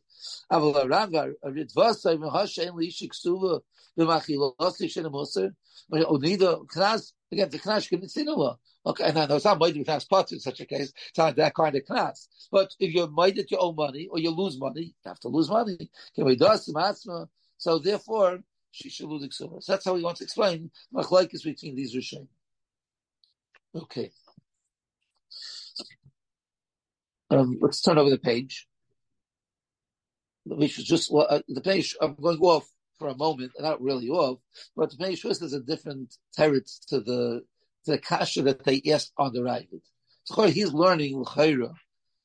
Aval 0.52 0.90
Ran, 0.90 1.14
a 1.16 1.50
ritvasa, 1.50 2.34
hashem, 2.34 2.74
lishi 2.74 3.10
ksuva, 3.10 3.62
v'machilosi, 3.98 4.86
shenem 4.86 5.12
moser, 5.12 5.52
onida, 5.92 6.66
knas, 6.68 7.12
again, 7.32 7.50
the 7.50 7.60
knas 7.60 7.88
can 7.88 8.02
sinula. 8.02 8.58
Okay, 8.90 9.04
and 9.04 9.20
I 9.20 9.28
know 9.28 9.36
it's 9.36 9.46
not 9.46 9.60
mighty 9.60 9.84
knas 9.84 10.10
pots 10.10 10.32
in 10.32 10.40
such 10.40 10.62
a 10.62 10.66
case. 10.66 10.92
It's 11.10 11.18
not 11.18 11.36
that 11.36 11.54
kind 11.54 11.76
of 11.76 11.84
knas. 11.86 12.28
But 12.52 12.74
if 12.80 12.92
you're 12.92 13.08
mighty 13.08 13.44
to 13.44 13.48
your 13.52 13.62
own 13.62 13.76
money, 13.76 14.08
or 14.12 14.18
you 14.18 14.32
lose 14.32 14.60
money, 14.60 14.82
you 14.82 14.94
have 15.06 15.20
to 15.20 15.28
lose 15.28 15.48
money. 15.48 15.78
Can 16.16 16.26
we 16.26 16.36
do 16.36 16.48
So 17.60 17.78
therefore, 17.78 18.40
she 18.72 18.90
should 18.90 19.06
lose 19.06 19.38
So 19.38 19.60
that's 19.68 19.86
how 19.86 19.96
he 19.96 20.04
wants 20.04 20.20
to 20.20 20.24
explain 20.24 20.72
machlekes 20.92 21.44
between 21.44 21.76
these 21.76 21.96
rishonim. 21.96 22.30
Okay. 23.76 24.10
Um, 27.30 27.60
let's 27.62 27.82
turn 27.82 28.00
over 28.00 28.10
the 28.10 28.18
page. 28.18 28.68
Which 30.46 30.72
should 30.72 30.86
just 30.86 31.14
uh, 31.14 31.42
the 31.48 31.62
page. 31.62 31.96
I'm 32.02 32.16
going 32.16 32.40
off 32.40 32.68
for 32.98 33.10
a 33.10 33.16
moment, 33.16 33.52
not 33.60 33.82
really 33.84 34.10
off, 34.10 34.40
but 34.76 34.90
the 34.90 34.98
page 34.98 35.22
first 35.22 35.44
is 35.44 35.54
a 35.54 35.60
different 35.60 36.16
teretz 36.36 36.84
to 36.88 37.02
the 37.02 37.44
the 37.86 37.98
kasha 37.98 38.42
that 38.44 38.64
they 38.64 38.82
asked 38.92 39.14
on 39.18 39.34
the 39.34 39.44
right. 39.44 39.70
So 40.24 40.44
he's 40.44 40.74
learning 40.74 41.18
l'chayra 41.18 41.74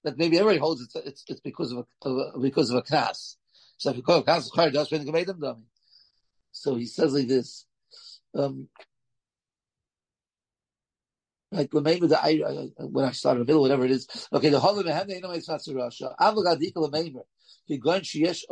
that 0.03 0.19
maybe 0.19 0.39
everybody 0.39 0.59
holds 0.59 0.83
it's 0.83 0.97
it's, 0.97 1.25
it's 1.29 1.41
because 1.41 1.73
of 1.73 1.79
a, 1.79 2.09
of 2.09 2.35
a, 2.35 2.39
because 2.39 2.71
of 2.71 2.77
a 2.77 2.83
knas. 2.83 3.37
So 3.79 3.91
if 3.91 3.97
you 3.97 4.03
call 4.03 4.21
a 4.21 4.25
knas 4.25 4.51
l'chayra, 4.51 4.73
that's 4.73 4.91
when 4.91 5.11
made 5.11 5.27
them 5.27 5.41
dummy. 5.41 5.65
So 6.53 6.77
he 6.77 6.87
says 6.87 7.15
like 7.15 7.29
this. 7.29 7.67
Um, 8.35 8.69
like 11.51 11.73
maybe 11.73 12.09
the 12.09 12.21
I, 12.21 12.35
when 12.79 13.05
I 13.05 13.13
started 13.13 13.43
a 13.43 13.45
middle, 13.45 13.63
whatever 13.63 13.85
it 13.85 13.93
is. 13.93 14.09
Okay, 14.33 14.49
the 14.49 14.61
of 14.61 14.77
the 14.85 15.21
no 15.23 15.31
it's 15.31 15.49
not 15.49 15.63
Russia. 15.73 16.15
Avogadika 16.21 16.75
lemeimer. 16.77 17.23
Kigon 17.71 18.03
sheyesh 18.03 18.43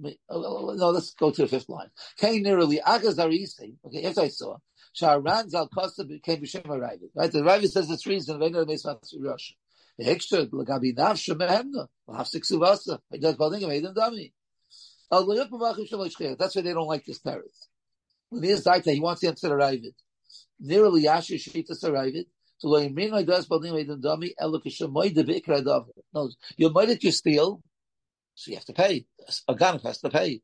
no, 0.00 0.90
let's 0.90 1.14
go 1.14 1.30
to 1.30 1.42
the 1.42 1.48
fifth 1.48 1.68
line. 1.68 1.90
Kain 2.16 2.42
nearly 2.42 2.80
agazarisi. 2.84 3.76
Okay, 3.84 4.02
as 4.02 4.18
I 4.18 4.28
saw, 4.28 4.56
Sharan 5.00 5.48
Zal 5.50 5.68
Costa 5.68 6.04
became 6.04 6.42
B'Shem 6.42 6.64
Aravid. 6.64 7.10
Right, 7.14 7.32
the 7.32 7.40
Ravid 7.40 7.70
says 7.70 7.90
it's 7.90 8.06
reason. 8.06 8.38
Meis 8.38 8.84
Matzur 8.84 9.20
Russia. 9.20 9.54
The 9.98 10.10
extra 10.10 10.46
Lagabi 10.46 10.94
Nafsha 10.96 11.34
Mehemna. 11.36 11.88
Lahafsik 12.08 12.44
Suvasa. 12.50 12.98
He 13.10 13.18
does 13.18 13.36
Balding 13.36 13.68
made 13.68 13.84
them 13.84 13.94
dummy. 13.94 14.32
That's 15.10 15.26
why 15.26 16.62
they 16.62 16.72
don't 16.72 16.86
like 16.86 17.04
this 17.04 17.20
teretz. 17.20 17.68
When 18.30 18.42
he 18.42 18.50
is 18.50 18.64
Zaita, 18.64 18.92
he 18.92 19.00
wants 19.00 19.20
the 19.20 19.28
answer 19.28 19.48
to 19.48 19.54
arrive 19.54 19.80
it. 19.84 19.94
Nearly 20.58 21.02
Yashi 21.04 21.36
Shita 21.36 21.84
arrive 21.88 22.14
it. 22.14 22.26
So 22.58 22.68
lo 22.68 22.80
yimrin 22.80 23.26
does 23.26 23.46
balding 23.46 23.74
made 23.74 23.88
them 23.88 24.00
dummy. 24.00 24.34
Elokishamoy 24.40 25.14
de 25.14 25.22
bikra 25.24 25.62
davar. 25.62 25.90
No, 26.12 26.30
you 26.56 26.70
might 26.70 26.88
it 26.88 27.04
you 27.04 27.12
steal, 27.12 27.62
so 28.34 28.50
you 28.50 28.56
have 28.56 28.64
to 28.64 28.72
pay. 28.72 29.06
A 29.46 29.54
gun 29.54 29.78
has 29.80 29.98
to 29.98 30.08
pay. 30.08 30.40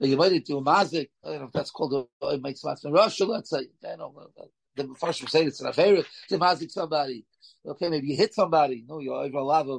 You 0.00 0.16
might 0.16 0.44
do 0.44 0.60
mazik. 0.60 1.08
I 1.24 1.30
don't 1.30 1.38
know 1.40 1.46
if 1.46 1.52
that's 1.52 1.70
called 1.70 2.08
a, 2.22 2.26
a 2.26 2.38
makes 2.38 2.62
in 2.84 2.92
Russia. 2.92 3.24
Let's 3.24 3.50
say, 3.50 3.66
I 3.84 3.96
don't 3.96 4.14
know. 4.14 4.30
The 4.76 4.94
first 4.98 5.22
we 5.22 5.28
say 5.28 5.44
it's 5.44 5.60
an 5.60 5.68
affair 5.68 5.96
to 6.28 6.38
mazik 6.38 6.70
somebody. 6.70 7.24
Okay, 7.66 7.88
maybe 7.88 8.08
you 8.08 8.16
hit 8.16 8.34
somebody. 8.34 8.84
No, 8.86 8.98
you're 8.98 9.14
over 9.14 9.38
a 9.38 9.44
lava, 9.44 9.78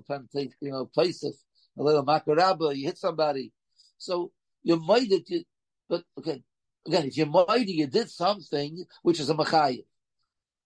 you 0.61 0.71
know, 0.71 0.85
places. 0.85 1.43
A 1.77 1.83
little 1.83 2.05
makarabba, 2.05 2.75
you 2.75 2.85
hit 2.85 2.97
somebody. 2.97 3.51
So 3.97 4.31
you're 4.63 4.79
minded 4.79 5.27
to, 5.27 5.43
but 5.89 6.03
okay, 6.17 6.41
again, 6.87 7.05
if 7.05 7.17
you're 7.17 7.27
minded, 7.27 7.69
you 7.69 7.87
did 7.87 8.09
something 8.09 8.85
which 9.03 9.19
is 9.19 9.29
a 9.29 9.35
machayiv. 9.35 9.85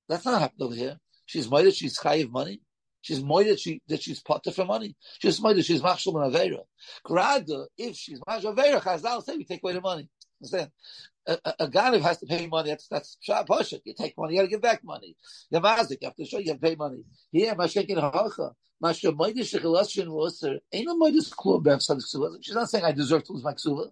That's 0.08 0.26
not 0.26 0.40
happening 0.40 0.68
over 0.68 0.76
here. 0.76 1.00
She's 1.26 1.50
minded, 1.50 1.76
she's 1.76 2.00
chayiv 2.00 2.30
money. 2.30 2.62
She's 3.02 3.24
minded 3.24 3.60
she, 3.60 3.82
that 3.88 4.02
she's 4.04 4.22
potter 4.22 4.52
for 4.52 4.66
money. 4.66 4.96
She's 5.20 5.42
minded 5.42 5.66
she's 5.66 5.82
machshel 5.82 6.20
and 6.20 6.34
avera. 6.34 6.60
Grada, 7.06 7.66
if 7.78 7.96
she's 7.96 8.20
machshel 8.28 8.56
avera, 8.56 8.82
Chazal 8.82 9.24
say 9.24 9.38
we 9.38 9.46
take 9.46 9.64
away 9.64 9.74
the 9.74 9.82
money. 9.82 10.10
Understand? 10.42 10.72
A, 11.28 11.38
a, 11.46 11.54
a 11.60 11.68
Ganav 11.68 12.02
has 12.02 12.18
to 12.20 12.26
pay 12.26 12.48
money. 12.48 12.70
That's 12.70 12.88
that's 12.88 13.18
Pasha. 13.48 13.80
You 13.84 13.94
take 13.94 14.18
money, 14.18 14.34
you 14.34 14.40
got 14.40 14.44
to 14.46 14.50
give 14.50 14.62
back 14.62 14.84
money. 14.84 15.16
The 15.52 15.60
mazik, 15.60 15.98
you 16.02 16.08
have 16.08 16.16
to 16.16 16.26
show 16.26 16.40
you 16.40 16.52
have 16.52 16.62
to 16.62 16.68
pay 16.68 16.76
money. 16.76 17.04
Here, 17.32 17.56
Mashenkin 17.56 18.00
Hacha. 18.00 18.52
Masha 18.82 19.12
Moedish 19.12 19.60
Shechelashin 19.60 20.10
Wasser. 20.10 20.60
Ain't 20.72 20.86
no 20.86 20.98
Moedish 20.98 21.32
Klub 21.32 21.66
Befsadik 21.66 22.02
Suva. 22.02 22.30
She's 22.42 22.56
not 22.56 22.70
saying 22.70 22.86
I 22.86 22.94
deserve 22.94 23.26
to 23.26 23.34
lose 23.34 23.44
my 23.44 23.54
Ksuva. 23.54 23.90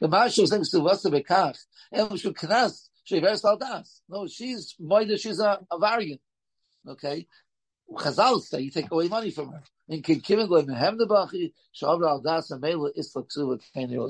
The 0.00 0.08
Masha 0.08 0.42
is 0.42 0.50
saying 0.50 0.62
Suvasa 0.62 1.12
Bekach. 1.12 1.58
And 1.92 2.18
should 2.18 2.34
Knas. 2.34 2.88
Shever 3.08 3.40
Saldas. 3.40 4.00
No, 4.08 4.26
she's 4.26 4.74
Moedish, 4.80 5.20
she's 5.20 5.40
a, 5.40 5.60
a 5.70 5.78
variant. 5.78 6.20
Okay? 6.88 7.26
Chazal 7.94 8.40
say 8.40 8.60
you 8.60 8.70
take 8.70 8.90
away 8.90 9.08
money 9.08 9.30
from 9.30 9.50
her. 9.50 9.62
In 9.88 10.02
Kinkivin 10.02 10.48
Goy 10.48 10.62
Mehem 10.62 10.98
the 10.98 11.06
Bachi, 11.06 11.52
Al 11.82 12.20
Das 12.20 12.50
and 12.50 12.60
Mela 12.60 12.90
Isla 12.96 13.24
Ksuva. 13.24 13.60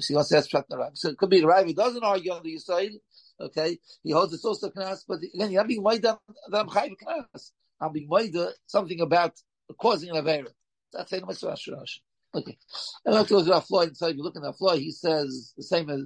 So 0.02 0.08
he 0.08 0.14
wants 0.14 0.30
to 0.30 0.36
ask 0.36 0.50
Pshat 0.50 0.64
Narab. 0.70 0.96
So 0.96 1.08
it 1.08 1.18
could 1.18 1.30
be 1.30 1.40
the 1.40 1.46
Rav, 1.46 1.66
he 1.66 1.72
doesn't 1.72 2.04
argue 2.04 2.32
on 2.32 2.42
the 2.42 2.58
side. 2.58 2.92
Okay? 3.40 3.78
He 4.02 4.12
holds 4.12 4.32
it's 4.34 4.44
also 4.44 4.70
Knas, 4.70 5.04
but 5.06 5.18
again, 5.18 5.50
you're 5.50 5.62
not 5.62 5.68
being 5.68 5.82
made 5.82 6.02
that 6.02 6.18
I'm 6.52 6.68
Chayv 6.68 6.94
Knas. 7.02 7.52
I'm 7.80 7.92
being 7.92 8.08
made 8.08 8.36
something 8.66 9.00
about 9.00 9.32
causing 9.78 10.10
an 10.10 10.24
Avera. 10.24 10.48
That's 10.92 11.10
saying 11.10 11.24
Rash. 11.26 12.00
Okay. 12.34 12.58
And 13.04 13.14
let's 13.14 13.28
go 13.30 13.44
to 13.44 13.60
Floyd. 13.62 13.96
So 13.96 14.06
if 14.08 14.16
you 14.16 14.22
look 14.22 14.36
at 14.36 14.56
Floyd, 14.56 14.80
he 14.80 14.92
says 14.92 15.52
the 15.56 15.62
same 15.62 15.90
as, 15.90 16.02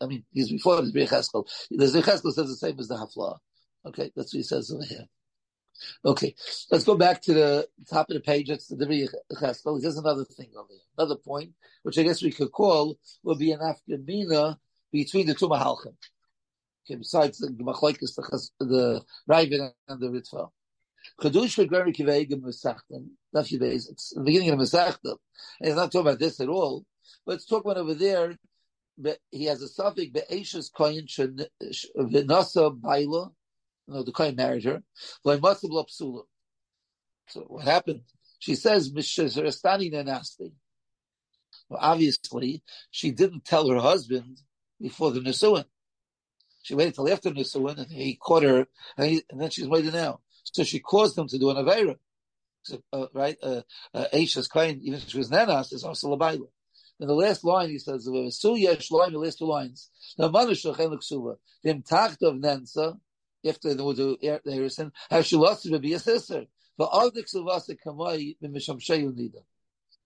I 0.00 0.06
mean, 0.06 0.24
he's 0.30 0.50
before 0.50 0.82
the 0.82 0.92
Zecheskel. 0.92 1.48
The 1.70 1.86
Zecheskel 1.86 2.32
says 2.32 2.48
the 2.48 2.56
same 2.56 2.78
as 2.78 2.88
the 2.88 2.96
Hafla. 2.96 3.38
Okay, 3.86 4.12
that's 4.14 4.34
what 4.34 4.38
he 4.38 4.42
says 4.42 4.70
over 4.70 4.84
here. 4.84 5.06
Okay, 6.04 6.34
let's 6.70 6.84
go 6.84 6.96
back 6.96 7.20
to 7.22 7.34
the 7.34 7.68
top 7.90 8.08
of 8.10 8.14
the 8.14 8.20
page. 8.20 8.48
That's 8.48 8.68
the 8.68 8.76
Devi 8.76 9.08
Cheskel. 9.32 9.80
There's 9.80 9.98
another 9.98 10.24
thing 10.24 10.50
over 10.56 10.68
here. 10.70 10.78
Another 10.96 11.16
point, 11.16 11.52
which 11.82 11.98
I 11.98 12.02
guess 12.02 12.22
we 12.22 12.30
could 12.30 12.52
call, 12.52 12.98
will 13.22 13.36
be 13.36 13.52
an 13.52 13.60
afkamina 13.60 14.56
between 14.92 15.26
the 15.26 15.34
two 15.34 15.48
Mahalchim. 15.48 15.94
Okay, 16.86 16.96
besides 16.96 17.38
the 17.38 17.48
Machlaikis, 17.48 18.14
the, 18.14 18.64
the 18.64 19.02
Raven 19.26 19.72
and 19.88 20.00
the 20.00 20.08
Ritva. 20.08 20.50
Chedush 21.20 21.66
v'Grer 21.66 21.94
Kivegim 21.94 22.42
Mesachtim. 22.42 23.08
That's 23.32 23.52
It's 23.52 24.10
the 24.10 24.22
beginning 24.22 24.50
of 24.50 24.58
Mesachtim. 24.58 25.16
And 25.60 25.68
he's 25.68 25.76
not 25.76 25.90
talking 25.92 26.08
about 26.08 26.18
this 26.18 26.40
at 26.40 26.48
all. 26.48 26.84
But 27.26 27.36
it's 27.36 27.46
talking 27.46 27.70
about 27.70 27.80
over 27.80 27.94
there. 27.94 28.36
He 29.30 29.46
has 29.46 29.62
a 29.62 29.68
suffix 29.68 30.12
be'eshes 30.12 30.70
koyin 30.70 31.08
v'nasa 31.98 32.80
baila. 32.80 33.30
Know, 33.86 34.02
the 34.02 34.12
koyin 34.12 34.36
married 34.36 34.64
her. 34.64 34.82
So 37.26 37.40
what 37.46 37.64
happened? 37.64 38.02
She 38.38 38.54
says 38.54 38.92
Nanasti. 38.92 40.52
Well, 41.68 41.80
obviously, 41.80 42.62
she 42.90 43.10
didn't 43.10 43.44
tell 43.44 43.68
her 43.68 43.78
husband 43.78 44.38
before 44.80 45.10
the 45.12 45.20
Nisuin. 45.20 45.64
She 46.62 46.74
waited 46.74 46.94
till 46.94 47.10
after 47.10 47.30
Nisuin, 47.30 47.78
and 47.78 47.90
he 47.90 48.16
caught 48.16 48.42
her, 48.42 48.66
and, 48.96 49.10
he, 49.10 49.22
and 49.30 49.40
then 49.40 49.50
she's 49.50 49.68
waiting 49.68 49.92
now. 49.92 50.20
So 50.44 50.64
she 50.64 50.80
caused 50.80 51.16
him 51.16 51.28
to 51.28 51.38
do 51.38 51.50
an 51.50 51.56
Avera. 51.56 51.96
So, 52.62 52.82
uh, 52.92 53.06
right? 53.12 53.36
Uh, 53.42 53.62
uh, 53.92 54.06
Aisha's 54.12 54.48
claim, 54.48 54.80
even 54.82 54.98
if 54.98 55.08
she 55.08 55.18
was 55.18 55.30
Nanas, 55.30 55.72
is 55.72 55.84
also 55.84 56.12
a 56.12 56.16
Labaila. 56.16 56.48
In 57.00 57.08
the 57.08 57.14
last 57.14 57.44
line, 57.44 57.70
he 57.70 57.78
says, 57.78 58.04
the 58.04 58.12
last 58.12 58.40
two 58.40 59.46
lines. 59.46 59.90
Now, 60.16 60.28
Manush 60.28 60.62
Chen 60.62 60.74
Ksuva. 60.74 61.36
Dem 61.64 61.82
tacht 61.82 62.22
of 62.22 62.34
Nensa, 62.36 62.98
after 63.46 63.74
the 63.74 63.82
Wudu 63.82 64.40
Harrison, 64.44 64.92
has 65.10 65.26
she 65.26 65.36
lost 65.36 65.64
to 65.64 65.78
be 65.78 65.92
a 65.92 65.98
sister. 65.98 66.44
But 66.76 66.86
all 66.86 67.10
the 67.10 67.22
Ksuvasa 67.22 67.76
Kamai, 67.84 68.36
Misham 68.42 68.80
Sheyunida. 68.80 69.42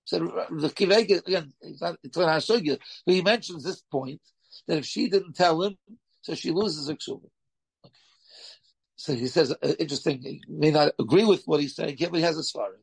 So 0.04 0.18
the 0.18 0.68
Kivega, 0.68 1.26
again, 1.26 1.52
it's 1.60 1.80
not, 1.80 1.98
Hashugya, 2.02 2.78
but 3.04 3.14
he 3.14 3.22
mentions 3.22 3.64
this 3.64 3.82
point, 3.82 4.20
that 4.66 4.78
if 4.78 4.86
she 4.86 5.08
didn't 5.08 5.34
tell 5.34 5.62
him, 5.62 5.76
so 6.22 6.34
she 6.34 6.50
loses 6.50 6.88
her 6.88 6.94
Ksuva. 6.94 7.28
So 8.96 9.14
he 9.14 9.28
says, 9.28 9.52
uh, 9.52 9.74
interesting, 9.78 10.22
he 10.22 10.42
may 10.48 10.70
not 10.70 10.92
agree 10.98 11.24
with 11.24 11.44
what 11.44 11.60
he's 11.60 11.76
saying 11.76 11.96
but 12.00 12.14
he 12.14 12.22
has 12.22 12.36
a 12.36 12.42
svara. 12.42 12.78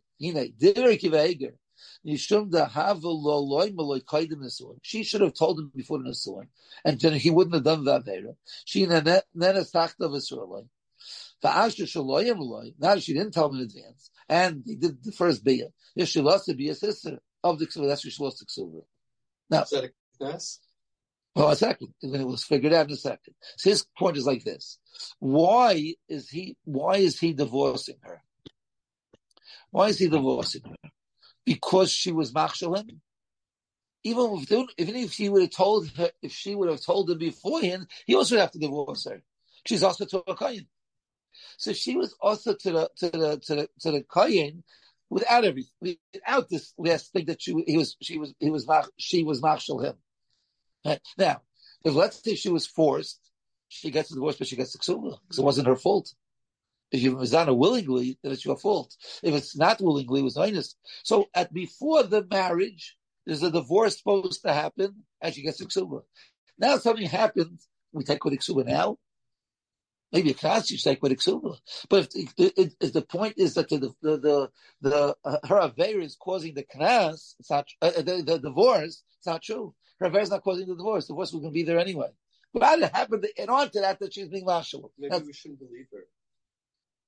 She 2.08 2.18
should 2.18 2.54
have 2.54 3.02
told 5.34 5.60
him 5.60 5.72
before 5.76 5.98
the 5.98 6.10
Nisuan, 6.10 6.48
and 6.84 7.00
then 7.00 7.14
he 7.14 7.32
wouldn't 7.32 7.56
have 7.56 7.64
done 7.64 7.84
that 7.86 8.06
there. 8.06 8.36
She 8.64 8.86
nenes 8.86 9.24
tachta 9.36 10.02
v'surloi. 10.02 10.68
Now 12.80 12.98
she 12.98 13.14
didn't 13.14 13.34
tell 13.34 13.50
him 13.50 13.56
in 13.56 13.64
advance, 13.64 14.12
and 14.30 14.64
he 14.66 14.76
did 14.76 15.04
the 15.04 15.12
first 15.12 15.44
biyah. 15.44 15.72
If 15.96 16.10
she 16.10 16.22
lost 16.22 16.46
the 16.46 16.54
biyah 16.54 16.76
sister 16.76 17.20
of 17.44 17.60
the 17.60 17.68
ksuva, 17.68 17.88
that's 17.88 18.06
why 18.06 18.12
she 18.12 18.24
lost 18.24 18.40
the 18.40 18.46
ksuva. 18.46 18.84
Now, 19.50 19.64
is 19.64 19.70
that 19.70 19.84
a 19.84 19.92
yes? 20.20 20.60
Oh, 21.36 21.50
a 21.50 21.56
second. 21.56 21.94
And 22.02 22.14
then 22.14 22.22
it 22.22 22.28
was 22.28 22.44
figured 22.44 22.74
out 22.74 22.88
in 22.88 22.94
a 22.94 22.98
second. 22.98 23.36
So 23.58 23.70
his 23.70 23.86
point 23.98 24.18
is 24.18 24.26
like 24.26 24.44
this. 24.44 24.80
Why 25.20 25.96
is 26.08 26.30
he, 26.30 26.58
why 26.64 26.98
is 26.98 27.20
he 27.20 27.34
divorcing 27.34 27.98
her? 28.02 28.24
Why 29.72 29.88
is 29.88 30.00
he 30.00 30.08
divorcing 30.08 30.64
her? 30.64 30.75
Because 31.46 31.92
she 31.92 32.12
was 32.12 32.32
machshalim? 32.32 33.00
Even 34.04 34.46
if, 34.50 34.70
even 34.78 34.96
if 34.96 35.14
he 35.14 35.30
would 35.30 35.42
have 35.42 35.52
told 35.52 35.88
her, 35.98 36.12
if 36.22 36.32
she 36.32 36.54
would 36.54 36.70
have 36.70 36.84
told 36.84 37.10
him 37.10 37.18
beforehand, 37.18 37.88
he 38.06 38.16
also 38.16 38.36
would 38.36 38.42
have 38.42 38.52
to 38.52 38.60
divorce 38.60 39.06
her. 39.06 39.22
She's 39.66 39.84
also 39.84 40.06
to 40.06 40.24
a 40.28 40.36
kohen. 40.36 40.68
So 41.58 41.74
she 41.74 41.96
was 41.96 42.16
also 42.22 42.54
to 42.54 42.72
the 42.72 42.90
to 42.98 43.10
the 43.10 43.38
to 43.46 43.56
the 43.56 43.70
to 43.82 43.92
the 43.92 44.04
kohen 44.04 44.64
without 45.10 45.46
everything, 45.46 45.98
without 46.14 46.50
this 46.50 46.74
last 46.78 47.14
thing 47.14 47.26
that 47.26 47.42
she 47.42 47.54
he 47.66 47.78
was 47.78 47.96
she 48.02 48.18
was 48.18 48.34
he 48.40 48.50
was 48.50 48.68
she 48.98 49.24
was 49.24 49.42
marshal 49.42 49.82
him. 49.82 49.96
Right? 50.86 51.02
Now, 51.18 51.42
if 51.84 51.94
let's 51.94 52.24
say 52.24 52.36
she 52.36 52.50
was 52.50 52.68
forced, 52.68 53.20
she 53.70 53.92
gets 53.92 54.12
a 54.12 54.16
divorce, 54.16 54.38
but 54.38 54.48
she 54.48 54.56
gets 54.56 54.76
ksuba 54.78 55.18
because 55.22 55.40
it 55.40 55.46
wasn't 55.46 55.68
her 55.68 55.76
fault. 55.76 56.14
If 57.04 57.14
was 57.14 57.32
done 57.32 57.56
willingly, 57.58 58.18
then 58.22 58.32
it's 58.32 58.46
your 58.46 58.58
fault. 58.58 58.96
If 59.24 59.34
it's 59.34 59.56
not 59.56 59.82
willingly, 59.82 60.22
it 60.22 60.24
was 60.24 60.38
honest. 60.38 60.78
So 61.04 61.28
at 61.34 61.54
before 61.54 62.04
the 62.04 62.26
marriage, 62.30 62.98
there's 63.26 63.44
a 63.44 63.52
divorce 63.52 63.98
supposed 63.98 64.42
to 64.44 64.54
happen, 64.54 65.04
and 65.22 65.34
she 65.34 65.42
gets 65.42 65.58
the 65.58 65.66
ksuba. 65.66 66.04
Now 66.58 66.78
something 66.78 67.08
happens, 67.08 67.68
we 67.92 68.04
take 68.04 68.24
with 68.24 68.34
ksuba 68.36 68.66
now. 68.66 68.98
Maybe 70.12 70.32
a 70.32 70.36
class 70.36 70.70
you 70.72 70.78
take 70.78 71.02
with 71.02 71.12
ksuba. 71.14 71.58
But 71.90 72.10
if, 72.16 72.34
if, 72.38 72.74
if, 72.80 72.94
the 72.94 73.02
point 73.02 73.36
is 73.38 73.56
that 73.56 73.70
the 73.70 73.94
the 74.02 74.18
the, 74.18 74.50
the 74.82 75.16
uh, 75.26 75.38
her 75.48 75.58
affair 75.58 76.00
is 76.00 76.16
causing 76.16 76.54
the 76.54 76.64
knas, 76.64 77.36
it's 77.40 77.50
not 77.50 77.68
uh, 77.82 77.92
the, 77.92 78.24
the 78.26 78.40
divorce. 78.40 79.04
It's 79.18 79.28
not 79.28 79.42
true. 79.42 79.74
Her 80.00 80.08
affair 80.08 80.22
is 80.22 80.30
not 80.30 80.44
causing 80.44 80.68
the 80.68 80.76
divorce. 80.76 81.08
The 81.08 81.14
divorce 81.14 81.34
was 81.34 81.42
going 81.42 81.52
to 81.52 81.56
be 81.56 81.64
there 81.64 81.80
anyway. 81.80 82.10
But 82.54 82.64
how 82.64 82.76
did 82.76 82.86
it 82.86 82.96
happen? 82.96 83.24
And 83.38 83.50
on 83.50 83.70
to 83.72 83.82
that, 83.82 84.00
that 84.00 84.14
she's 84.14 84.30
being 84.30 84.46
marshal. 84.46 84.92
Maybe 84.98 85.12
that's, 85.12 85.26
we 85.26 85.34
shouldn't 85.34 85.60
believe 85.60 85.88
her. 85.92 86.06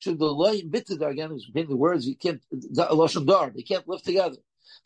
Should 0.00 0.18
the 0.18 0.26
line 0.26 0.68
bit 0.68 0.90
again 0.90 1.32
is 1.32 1.46
between 1.46 1.68
the 1.68 1.76
words 1.76 2.06
you 2.06 2.16
can't 2.16 2.40
lashon 2.52 3.26
dar 3.26 3.50
they 3.50 3.62
can't 3.62 3.88
live 3.88 4.02
together 4.02 4.36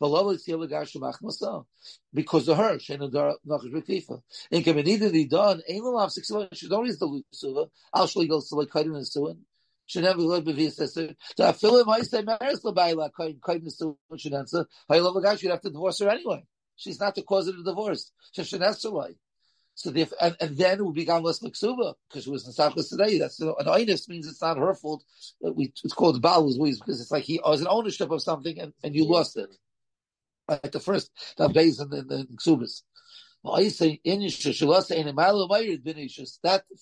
oh, 0.01 1.67
because 2.15 2.49
of 2.49 2.57
her, 2.57 2.77
Shena 2.77 3.11
Nachash 3.11 3.73
B'Tifa. 3.73 4.23
In 4.51 4.63
Kamenida 4.63 5.29
done, 5.29 5.63
Ein 5.69 5.83
Lav 5.83 6.13
Six 6.13 6.31
she 6.55 6.69
don't 6.69 6.87
use 6.87 6.99
the 6.99 7.07
Lusuva, 7.07 7.69
Al 7.95 8.07
Shli 8.07 8.29
goes 8.29 8.49
to 8.49 8.57
like 8.57 8.69
Kaidim 8.69 8.97
and 8.97 9.07
Suin. 9.07 9.39
She 9.87 10.01
lived 10.01 10.47
with 10.47 10.57
his 10.57 10.77
sister. 10.77 11.15
To 11.37 11.53
fill 11.53 11.81
him, 11.81 11.91
I 11.91 12.01
say, 12.01 12.23
Maris 12.23 12.61
Labaila, 12.61 13.11
Kaidim 13.13 13.63
and 13.63 13.73
Suin, 13.73 13.97
Shenansa, 14.13 14.67
I 14.89 14.99
love 14.99 15.17
a 15.17 15.23
guy, 15.23 15.37
she'd 15.37 15.51
have 15.51 15.61
to 15.63 15.71
divorce 15.71 16.01
her 16.01 16.09
anyway. 16.09 16.45
She's 16.77 16.99
not 16.99 17.15
the 17.15 17.23
cause 17.23 17.49
of 17.49 17.57
the 17.57 17.65
divorce. 17.65 18.11
So 18.33 18.43
Shenansa, 18.43 19.15
so 19.75 19.91
the, 19.91 20.07
and, 20.21 20.37
and 20.41 20.57
then 20.57 20.79
it 20.79 20.85
would 20.85 20.95
be 20.95 21.05
gone 21.05 21.23
less 21.23 21.41
Liksuba, 21.41 21.95
because 22.09 22.27
it 22.27 22.31
was 22.31 22.47
in 22.47 22.53
Sachas 22.53 22.91
today. 22.91 23.19
That's 23.19 23.41
an 23.41 23.55
Einus 23.67 24.09
means 24.09 24.29
it's 24.29 24.43
not 24.43 24.59
her 24.59 24.75
fault. 24.75 25.03
We, 25.41 25.73
it's 25.83 25.95
called 25.95 26.21
Baal 26.21 26.47
because 26.47 27.01
it's 27.01 27.11
like 27.11 27.25
he 27.25 27.41
was 27.45 27.63
an 27.63 27.69
ownership 27.69 28.11
of 28.11 28.23
something 28.23 28.59
and, 28.59 28.73
and 28.85 28.95
you 28.95 29.07
lost 29.07 29.37
it 29.37 29.49
like 30.49 30.73
the 30.73 30.81
first 30.81 31.11
that 31.39 31.53
base 31.53 31.81
in 31.81 31.89
the, 31.89 32.03
the 32.03 32.27
Ksubis. 32.37 32.83
I 33.45 33.69
say 33.69 34.01
that 34.05 34.21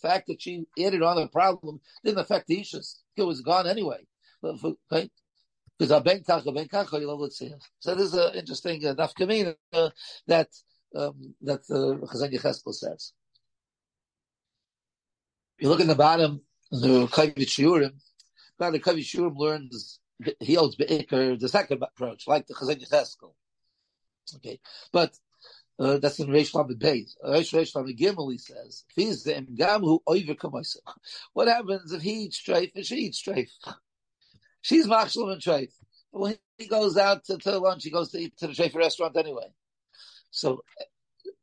fact 0.03 0.27
that 0.27 0.43
she 0.43 0.67
added 0.79 1.03
on 1.03 1.17
the 1.17 1.29
problem 1.29 1.81
didn't 2.05 2.19
affect 2.19 2.49
the 2.49 2.61
Ishas. 2.61 2.97
It 3.17 3.23
was 3.23 3.41
gone 3.41 3.67
anyway. 3.67 4.07
Right? 4.43 5.11
Because 5.79 5.93
a 5.93 6.01
ben 6.03 6.21
kach, 6.21 6.47
a 6.47 6.53
ben 6.53 6.69
So 7.79 7.95
this 7.95 8.09
is 8.09 8.15
an 8.15 8.35
interesting 8.35 8.87
uh, 8.87 8.95
nafkamina 8.95 9.55
uh, 9.73 9.89
that 10.27 10.49
um, 10.95 11.35
that 11.43 11.61
uh, 11.71 12.05
Chazon 12.07 12.33
Yecheskel 12.33 12.75
says. 12.75 13.13
You 15.59 15.69
look 15.69 15.81
in 15.81 15.89
the 15.89 15.95
bottom, 15.95 16.43
the 16.71 17.07
Kovetz 17.07 17.49
Shiurim. 17.49 17.93
Now 18.59 18.71
the 18.71 18.81
Kovetz 18.81 19.15
Shiurim 19.15 19.37
learns 19.37 20.01
he 20.41 20.55
holds 20.55 20.77
Be'ikr, 20.77 21.39
the 21.39 21.49
second 21.49 21.83
approach, 21.83 22.27
like 22.27 22.47
the 22.47 22.55
Chazon 22.55 22.83
Yecheskel. 22.83 23.33
Okay, 24.37 24.61
but 24.93 25.13
uh, 25.79 25.99
that's 25.99 26.21
in 26.21 26.29
Reish 26.29 26.55
Lamed 26.55 26.79
Beis. 26.79 27.15
Reish 27.25 27.53
Reish 27.55 27.75
Lamed 27.75 27.99
Gimel, 27.99 28.31
he 28.31 28.39
says, 28.39 28.85
"He's 28.95 29.25
the 29.25 29.41
Gam 29.55 29.81
who 29.81 30.03
over 30.07 30.35
What 31.33 31.49
happens 31.49 31.93
if 31.93 32.03
he 32.03 32.25
eats 32.25 32.43
treif 32.43 32.73
and 32.75 32.85
she 32.85 32.97
eats 32.97 33.23
treif? 33.23 33.51
She's 34.63 34.87
machshel 34.87 35.33
and 35.33 35.41
treif. 35.41 35.73
When 36.11 36.37
he 36.59 36.67
goes 36.67 36.97
out 36.99 37.25
to, 37.25 37.39
to, 37.39 37.59
lunch, 37.59 37.85
he 37.85 37.91
goes 37.91 38.11
to 38.11 38.19
eat 38.19 38.37
to 38.39 38.49
the 38.49 38.53
treif 38.53 38.75
restaurant 38.75 39.17
anyway. 39.17 39.53
So, 40.31 40.63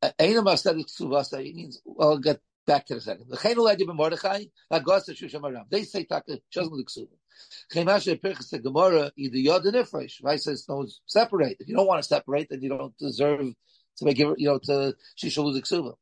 Einam 0.03 0.57
said 0.57 0.77
it's 0.77 0.99
Ksuvasa. 0.99 1.43
He 1.43 1.53
means, 1.53 1.81
I'll 1.99 2.17
get 2.17 2.39
back 2.65 2.85
to 2.85 2.95
the 2.95 3.01
second. 3.01 3.25
The 3.29 3.37
Chayin 3.37 3.55
Uledi 3.55 3.87
Ben 3.87 3.95
Mordechai, 3.95 4.45
Lagosa 4.71 5.11
Shusham 5.11 5.45
Aram. 5.45 5.65
They 5.69 5.83
say 5.83 6.03
Taka 6.03 6.39
Shazm 6.53 6.71
L'Ksuva. 6.71 7.07
Chemashe 7.73 8.19
Pirchas 8.21 8.49
the 8.49 8.59
Gemara, 8.59 9.11
either 9.15 9.37
Yod 9.37 9.65
and 9.65 9.75
Ifresh. 9.75 10.23
Right 10.23 10.39
says 10.39 10.65
no 10.69 10.85
separate. 11.05 11.57
If 11.59 11.67
you 11.67 11.75
don't 11.75 11.87
want 11.87 12.01
to 12.01 12.07
separate, 12.07 12.49
then 12.49 12.61
you 12.61 12.69
don't 12.69 12.97
deserve 12.97 13.53
to 13.97 14.05
make 14.05 14.19
it, 14.19 14.27
you 14.37 14.47
know, 14.47 14.59
to 14.59 14.95
Shisha 15.17 15.43
Luz 15.43 15.59
Ksuva. 15.61 15.93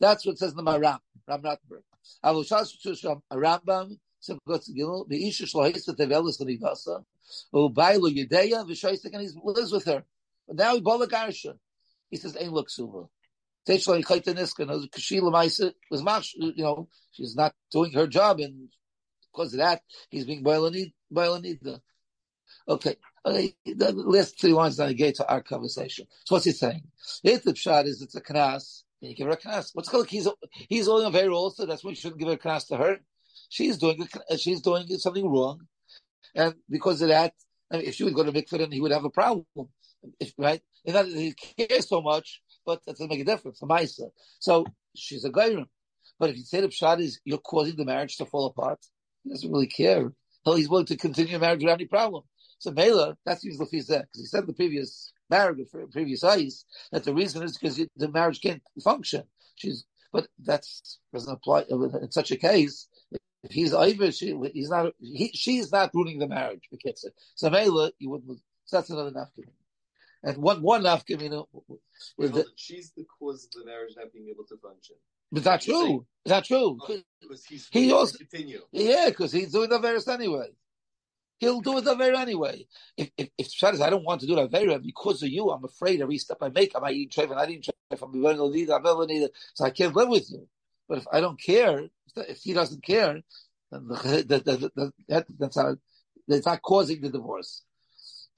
That's 0.00 0.24
what 0.24 0.38
says 0.38 0.52
in 0.52 0.56
the 0.56 0.62
Maram, 0.62 0.98
Ram 1.28 1.42
Rattenberg. 1.42 1.82
Avushas 2.24 2.72
Shusham 2.84 3.20
Rambam, 3.32 3.98
Simchot 4.22 4.70
Gimel, 4.76 5.08
the 5.08 5.28
Isha 5.28 5.44
Shlohisa 5.44 5.96
Tevelis 5.96 6.40
L'Nivasa, 6.40 7.04
Ubaylo 7.54 8.08
Yedeya, 8.14 8.66
V'shoisik, 8.66 9.12
and 9.12 9.22
he 9.22 9.28
lives 9.44 9.72
with 9.72 9.84
her. 9.84 10.04
But 10.46 10.56
now 10.56 10.74
he 10.74 10.80
bought 10.80 11.08
Garsha. 11.08 11.54
He 12.12 12.18
says, 12.18 12.36
Ain't 12.38 12.52
look 12.52 12.70
Suva. 12.70 13.06
Kashila 13.66 15.32
Maisa 15.32 15.72
was 15.90 16.02
mash, 16.02 16.34
you 16.36 16.52
know, 16.58 16.88
she's 17.10 17.34
not 17.34 17.54
doing 17.72 17.92
her 17.94 18.06
job, 18.06 18.38
and 18.40 18.68
because 19.32 19.54
of 19.54 19.58
that, 19.60 19.80
he's 20.10 20.26
being 20.26 20.44
Bailanida. 20.44 21.80
Okay. 22.68 22.96
Okay, 23.24 23.54
the 23.64 23.92
last 23.92 24.40
three 24.40 24.52
lines 24.52 24.76
the 24.76 24.92
gate 24.94 25.14
to 25.14 25.28
our 25.28 25.42
conversation. 25.42 26.06
So 26.24 26.34
what's 26.34 26.44
he 26.44 26.50
saying? 26.50 26.82
If 27.22 27.44
the 27.44 27.52
pshat 27.52 27.86
is 27.86 28.02
it's 28.02 28.16
a 28.16 28.20
knas, 28.20 28.82
you 29.00 29.14
give 29.14 29.28
her 29.28 29.34
a 29.34 29.36
knas. 29.36 29.70
What's 29.74 29.88
called 29.88 30.08
he's 30.08 30.26
he's 30.50 30.88
only 30.88 31.06
a 31.06 31.10
very 31.10 31.28
also. 31.28 31.64
That's 31.64 31.84
why 31.84 31.90
you 31.90 31.96
shouldn't 31.96 32.20
give 32.20 32.28
a 32.28 32.36
knas 32.36 32.66
to 32.68 32.76
her. 32.76 32.96
She's 33.48 33.78
doing 33.78 34.08
she's 34.38 34.60
doing 34.60 34.88
something 34.98 35.24
wrong, 35.30 35.68
and 36.34 36.54
because 36.68 37.00
of 37.00 37.10
that, 37.10 37.32
I 37.70 37.76
mean, 37.76 37.86
if 37.86 37.94
she 37.94 38.02
would 38.02 38.14
go 38.14 38.24
to 38.24 38.32
mikveh, 38.32 38.58
then 38.58 38.72
he 38.72 38.80
would 38.80 38.90
have 38.90 39.04
a 39.04 39.10
problem. 39.10 39.46
If, 40.18 40.34
right? 40.36 40.60
And 40.84 40.94
not 40.94 41.06
that 41.06 41.14
he 41.14 41.34
cares 41.34 41.88
so 41.88 42.00
much, 42.00 42.42
but 42.66 42.84
that 42.84 42.92
doesn't 42.92 43.08
make 43.08 43.20
a 43.20 43.24
difference. 43.24 43.62
A 43.62 43.66
Maisa. 43.66 44.10
So 44.40 44.66
she's 44.96 45.24
a 45.24 45.30
gairim. 45.30 45.66
But 46.18 46.30
if 46.30 46.36
you 46.36 46.42
say 46.42 46.60
the 46.60 46.68
pshat 46.68 47.00
is 47.00 47.20
you're 47.24 47.38
causing 47.38 47.76
the 47.76 47.84
marriage 47.84 48.16
to 48.16 48.26
fall 48.26 48.46
apart, 48.46 48.78
he 49.24 49.30
doesn't 49.30 49.50
really 49.50 49.66
care. 49.66 50.12
Hell, 50.44 50.56
he's 50.56 50.68
willing 50.68 50.86
to 50.86 50.96
continue 50.96 51.38
marriage 51.38 51.62
without 51.62 51.74
any 51.74 51.86
problem. 51.86 52.24
So 52.58 52.70
Mela, 52.70 53.16
that's 53.24 53.44
usually 53.44 53.66
there. 53.88 54.00
because 54.00 54.20
he 54.20 54.26
said 54.26 54.46
the 54.46 54.52
previous 54.52 55.12
marriage, 55.28 55.58
previous 55.92 56.22
ice, 56.22 56.64
that 56.92 57.04
the 57.04 57.14
reason 57.14 57.42
is 57.42 57.58
because 57.58 57.80
the 57.96 58.08
marriage 58.08 58.40
can't 58.40 58.62
function. 58.82 59.24
She's, 59.56 59.84
but 60.12 60.28
that 60.44 60.64
doesn't 61.12 61.32
apply 61.32 61.64
uh, 61.70 61.98
in 61.98 62.12
such 62.12 62.30
a 62.30 62.36
case. 62.36 62.88
If 63.42 63.50
he's 63.50 63.74
either, 63.74 64.12
she, 64.12 64.38
he's 64.54 64.70
not, 64.70 64.92
he, 65.00 65.32
she's 65.34 65.72
not 65.72 65.90
ruining 65.94 66.20
the 66.20 66.28
marriage. 66.28 66.68
So 67.34 67.50
Mela, 67.50 67.90
you 67.98 68.10
wouldn't, 68.10 68.38
so 68.66 68.76
that's 68.76 68.90
another 68.90 69.10
nafkamina. 69.10 69.61
And 70.22 70.36
one 70.38 70.62
one 70.62 70.82
nafkamina. 70.82 71.46
She's 72.56 72.92
the 72.92 73.04
cause 73.18 73.44
of 73.44 73.50
the 73.52 73.66
marriage 73.66 73.94
not 73.96 74.12
being 74.12 74.28
able 74.28 74.44
to 74.44 74.56
function. 74.56 74.96
But 75.32 75.44
that's 75.44 75.64
true. 75.64 76.06
That's 76.24 76.48
true. 76.48 76.78
Oh, 76.80 76.98
because 77.20 77.44
he's 77.46 77.68
he 77.70 77.90
also 77.92 78.18
continue. 78.18 78.60
Yeah, 78.70 79.06
because 79.08 79.32
he's 79.32 79.52
doing 79.52 79.70
the 79.70 79.78
verse 79.78 80.06
anyway. 80.08 80.50
He'll 81.38 81.60
do 81.60 81.78
it 81.78 81.84
the 81.84 81.96
very 81.96 82.16
anyway. 82.16 82.66
If 82.96 83.10
if, 83.16 83.28
if 83.36 83.50
says, 83.50 83.80
I 83.80 83.90
don't 83.90 84.04
want 84.04 84.20
to 84.20 84.26
do 84.26 84.36
the 84.36 84.46
very 84.46 84.78
because 84.78 85.22
of 85.24 85.28
you, 85.28 85.50
I'm 85.50 85.64
afraid 85.64 86.00
every 86.00 86.18
step 86.18 86.38
I 86.40 86.50
make, 86.50 86.76
I 86.76 86.78
might 86.78 86.94
eat 86.94 87.12
treif 87.12 87.30
and 87.30 87.40
I 87.40 87.46
didn't 87.46 87.64
treif. 87.64 88.02
I'm 88.02 88.22
going 88.22 88.36
to 88.36 88.48
need, 88.50 88.70
I'm 88.70 88.82
going 88.82 89.08
to 89.08 89.14
need 89.14 89.30
so 89.54 89.64
I 89.64 89.70
can't 89.70 89.96
live 89.96 90.08
with 90.08 90.30
you. 90.30 90.46
But 90.88 90.98
if 90.98 91.06
I 91.12 91.20
don't 91.20 91.40
care, 91.40 91.88
if 92.14 92.38
he 92.42 92.52
doesn't 92.52 92.84
care, 92.84 93.22
then 93.72 93.88
the, 93.88 94.24
the, 94.28 94.38
the, 94.38 94.70
the, 94.76 94.92
that, 95.08 95.26
that's 95.38 95.56
how 95.56 95.74
It's 96.28 96.46
not 96.46 96.62
causing 96.62 97.00
the 97.00 97.10
divorce. 97.10 97.62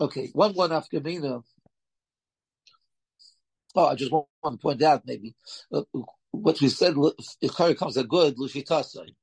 Okay, 0.01 0.31
one 0.33 0.55
one 0.55 0.71
afkamina. 0.71 1.43
Oh, 3.75 3.87
I 3.89 3.97
just 3.97 4.13
want 4.13 4.27
to 4.47 4.59
point 4.59 4.83
out 4.83 5.05
maybe 5.07 5.35
uh, 5.73 5.83
what 6.33 6.61
we 6.61 6.69
said. 6.71 6.95
if 7.43 7.53
Ikari 7.53 7.79
comes 7.79 7.97
a 7.97 8.05
good 8.05 8.37
lushitasai, 8.37 9.15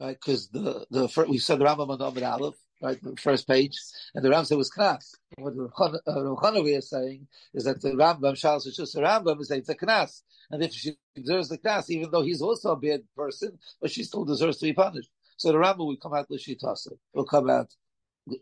right? 0.00 0.18
Because 0.20 0.48
the 0.50 0.86
the 0.90 1.08
first, 1.08 1.30
we 1.30 1.38
said 1.38 1.58
the 1.60 1.66
Rambam 1.66 1.90
on 1.90 2.02
Amid 2.02 2.24
Aleph, 2.24 2.56
right? 2.82 2.98
The 3.02 3.16
first 3.16 3.48
page, 3.48 3.78
and 4.14 4.24
the 4.24 4.30
Rambam 4.30 4.46
said 4.46 4.58
was 4.58 4.70
knas. 4.70 5.12
What 5.38 5.56
the 5.56 5.68
Chanavi 6.08 6.78
is 6.78 6.90
saying 6.90 7.28
is 7.54 7.64
that 7.64 7.82
the 7.82 7.90
Rambam 7.92 8.34
Shalos 8.34 8.74
just 8.74 8.94
the 8.94 9.02
Rambam 9.02 9.40
is 9.40 9.48
saying 9.48 9.60
it's 9.60 9.70
a 9.70 9.76
knas, 9.76 10.22
and 10.50 10.62
if 10.64 10.72
she 10.72 10.96
deserves 11.16 11.48
the 11.50 11.58
knas, 11.58 11.90
even 11.90 12.10
though 12.10 12.22
he's 12.22 12.42
also 12.42 12.72
a 12.72 12.76
bad 12.76 13.02
person, 13.16 13.58
but 13.80 13.90
she 13.90 14.04
still 14.04 14.24
deserves 14.24 14.58
to 14.58 14.66
be 14.66 14.74
punished. 14.74 15.10
So 15.38 15.52
the 15.52 15.58
Rambam 15.58 15.78
will 15.86 15.96
come 15.96 16.14
out 16.14 16.30
l'shitasa. 16.30 16.92
Will 17.14 17.24
come 17.26 17.50
out 17.50 17.70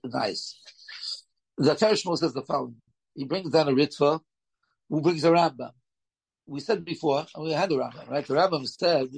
nice. 0.05 0.57
The 1.59 1.75
Tereshmo 1.75 2.19
says 2.19 2.35
the 2.35 2.43
following. 2.43 2.77
He 3.15 3.25
brings 3.25 3.51
down 3.53 3.69
a 3.69 3.73
ritva, 3.73 4.21
who 4.93 5.01
brings 5.01 5.25
a 5.25 5.31
Rambam. 5.31 5.71
We 6.47 6.61
said 6.61 6.85
before, 6.85 7.25
and 7.35 7.45
we 7.45 7.53
had 7.53 7.73
a 7.73 7.77
Rambam, 7.77 8.11
right? 8.11 8.27
The 8.27 8.35
Rambam 8.35 8.69
said, 8.69 9.09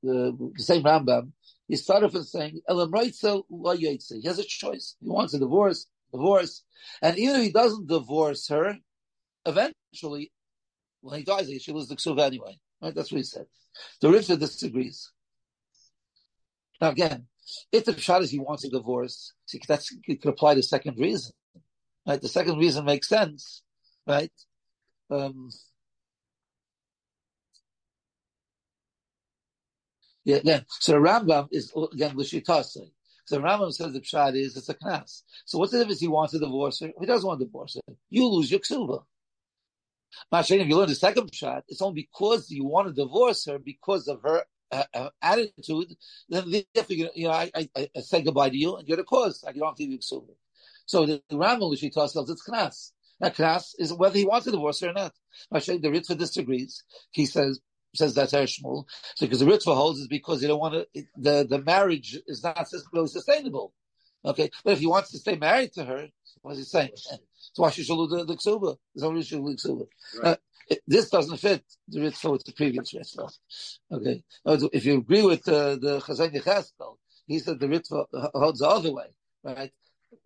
the, 0.00 0.50
the 0.56 0.62
same 0.62 0.84
Rambam, 0.84 1.32
he 1.66 1.74
started 1.74 2.14
off 2.14 2.24
saying, 2.24 2.60
Elam 2.68 2.92
He 2.94 4.26
has 4.26 4.38
a 4.38 4.44
choice. 4.44 4.94
He 5.00 5.08
wants 5.08 5.34
a 5.34 5.40
divorce, 5.40 5.86
divorce. 6.12 6.62
And 7.02 7.18
even 7.18 7.36
if 7.36 7.42
he 7.42 7.50
doesn't 7.50 7.88
divorce 7.88 8.46
her, 8.48 8.76
eventually, 9.44 10.30
when 11.00 11.18
he 11.18 11.24
dies, 11.24 11.48
he 11.48 11.58
should 11.58 11.74
lose 11.74 11.88
the 11.88 11.96
ksuva 11.96 12.20
anyway. 12.20 12.56
Right? 12.80 12.94
That's 12.94 13.10
what 13.10 13.18
he 13.18 13.24
said. 13.24 13.46
The 14.00 14.08
Ritva 14.08 14.38
disagrees. 14.38 15.10
Now 16.80 16.90
again, 16.90 17.26
if 17.72 17.86
the 17.86 17.98
shot 17.98 18.22
is 18.22 18.30
he 18.30 18.38
wants 18.38 18.64
a 18.64 18.68
divorce, 18.68 19.32
see, 19.46 19.60
that's 19.66 19.90
you 20.06 20.16
could 20.16 20.30
apply 20.30 20.54
the 20.54 20.62
second 20.62 20.96
reason. 21.00 21.32
Right? 22.06 22.20
The 22.20 22.28
second 22.28 22.58
reason 22.58 22.84
makes 22.84 23.08
sense, 23.08 23.62
right? 24.06 24.30
Um, 25.12 25.50
yeah, 30.24 30.36
again, 30.36 30.64
so 30.68 30.92
the 30.92 30.98
Rambam 30.98 31.48
is 31.50 31.72
again 31.92 32.16
l'shitase. 32.16 32.90
So 33.24 33.40
Rambam 33.40 33.72
says 33.72 33.92
the 33.92 34.00
pshat 34.00 34.36
is 34.36 34.56
it's 34.56 34.68
a 34.68 34.74
knas. 34.74 35.22
So 35.44 35.58
what's 35.58 35.72
the 35.72 35.78
difference? 35.78 36.00
He 36.00 36.08
wants 36.08 36.34
a 36.34 36.38
divorce 36.38 36.80
her. 36.80 36.90
He 36.98 37.06
doesn't 37.06 37.26
want 37.26 37.40
to 37.40 37.46
divorce 37.46 37.76
her. 37.76 37.94
You 38.10 38.26
lose 38.28 38.50
your 38.50 38.60
ksuba. 38.60 39.04
Mashain, 40.32 40.60
if 40.60 40.68
you 40.68 40.76
learn 40.76 40.88
the 40.88 40.94
second 40.94 41.30
pshat, 41.30 41.62
it's 41.68 41.82
only 41.82 42.02
because 42.02 42.50
you 42.50 42.64
want 42.64 42.88
to 42.88 42.94
divorce 42.94 43.44
her 43.46 43.58
because 43.58 44.08
of 44.08 44.22
her 44.22 44.44
uh, 44.72 45.10
attitude, 45.20 45.94
then 46.28 46.50
therefore, 46.74 46.96
you 46.96 47.10
know, 47.24 47.30
I, 47.30 47.50
I, 47.54 47.68
I, 47.76 48.00
say 48.00 48.22
goodbye 48.22 48.50
to 48.50 48.56
you 48.56 48.76
and 48.76 48.88
you're 48.88 48.96
the 48.96 49.04
cause. 49.04 49.44
I 49.46 49.52
don't 49.52 49.66
have 49.66 49.76
to 49.76 49.84
give 49.84 49.92
you 49.92 49.98
ksuba. 49.98 50.34
So 50.86 51.06
the, 51.06 51.22
Rambam, 51.30 51.92
tells 51.92 52.16
us, 52.16 52.30
it's 52.30 52.48
knas. 52.48 52.92
That 53.22 53.36
knas 53.36 53.74
is 53.78 53.92
whether 53.92 54.18
he 54.18 54.24
wants 54.24 54.48
a 54.48 54.50
divorce 54.50 54.82
or 54.82 54.92
not. 54.92 55.12
Mashain, 55.54 55.80
the 55.80 55.88
Ritva 55.88 56.18
disagrees. 56.18 56.82
He 57.12 57.24
says, 57.24 57.60
says 57.94 58.14
that's 58.14 58.32
Shmuel. 58.32 58.84
So 59.14 59.26
because 59.26 59.38
the 59.38 59.46
Ritva 59.46 59.76
holds 59.76 60.00
is 60.00 60.08
because 60.08 60.42
you 60.42 60.48
don't 60.48 60.58
want 60.58 60.74
to, 60.74 61.04
the, 61.16 61.46
the 61.48 61.62
marriage 61.62 62.18
is 62.26 62.42
not 62.42 62.66
really 62.92 63.06
sustainable. 63.06 63.72
Okay. 64.24 64.50
But 64.64 64.72
if 64.72 64.80
he 64.80 64.88
wants 64.88 65.12
to 65.12 65.18
stay 65.18 65.36
married 65.36 65.72
to 65.74 65.84
her, 65.84 66.08
what 66.42 66.52
is 66.52 66.58
he 66.58 66.64
saying? 66.64 66.90
So 66.96 67.62
why 67.62 67.70
should 67.70 67.86
the, 67.86 68.24
the 68.26 68.34
ksuba? 68.34 68.76
There's 68.92 69.04
no 69.04 69.12
reason 69.12 69.38
to 69.38 69.44
lose 69.44 69.64
ksuba. 69.64 69.86
Uh, 70.20 70.36
this 70.88 71.08
doesn't 71.08 71.36
fit 71.36 71.62
the 71.86 72.00
Ritva 72.00 72.32
with 72.32 72.44
the 72.44 72.52
previous 72.52 72.92
Ritva. 72.92 73.30
Okay. 73.92 74.24
If 74.72 74.84
you 74.84 74.98
agree 74.98 75.22
with 75.22 75.46
uh, 75.46 75.76
the 75.76 76.00
Chazon 76.00 76.34
Yecheskel, 76.34 76.96
he 77.28 77.38
said 77.38 77.60
the 77.60 77.68
Ritva 77.68 78.06
holds 78.34 78.58
the 78.58 78.66
other 78.66 78.92
way, 78.92 79.14
right? 79.44 79.70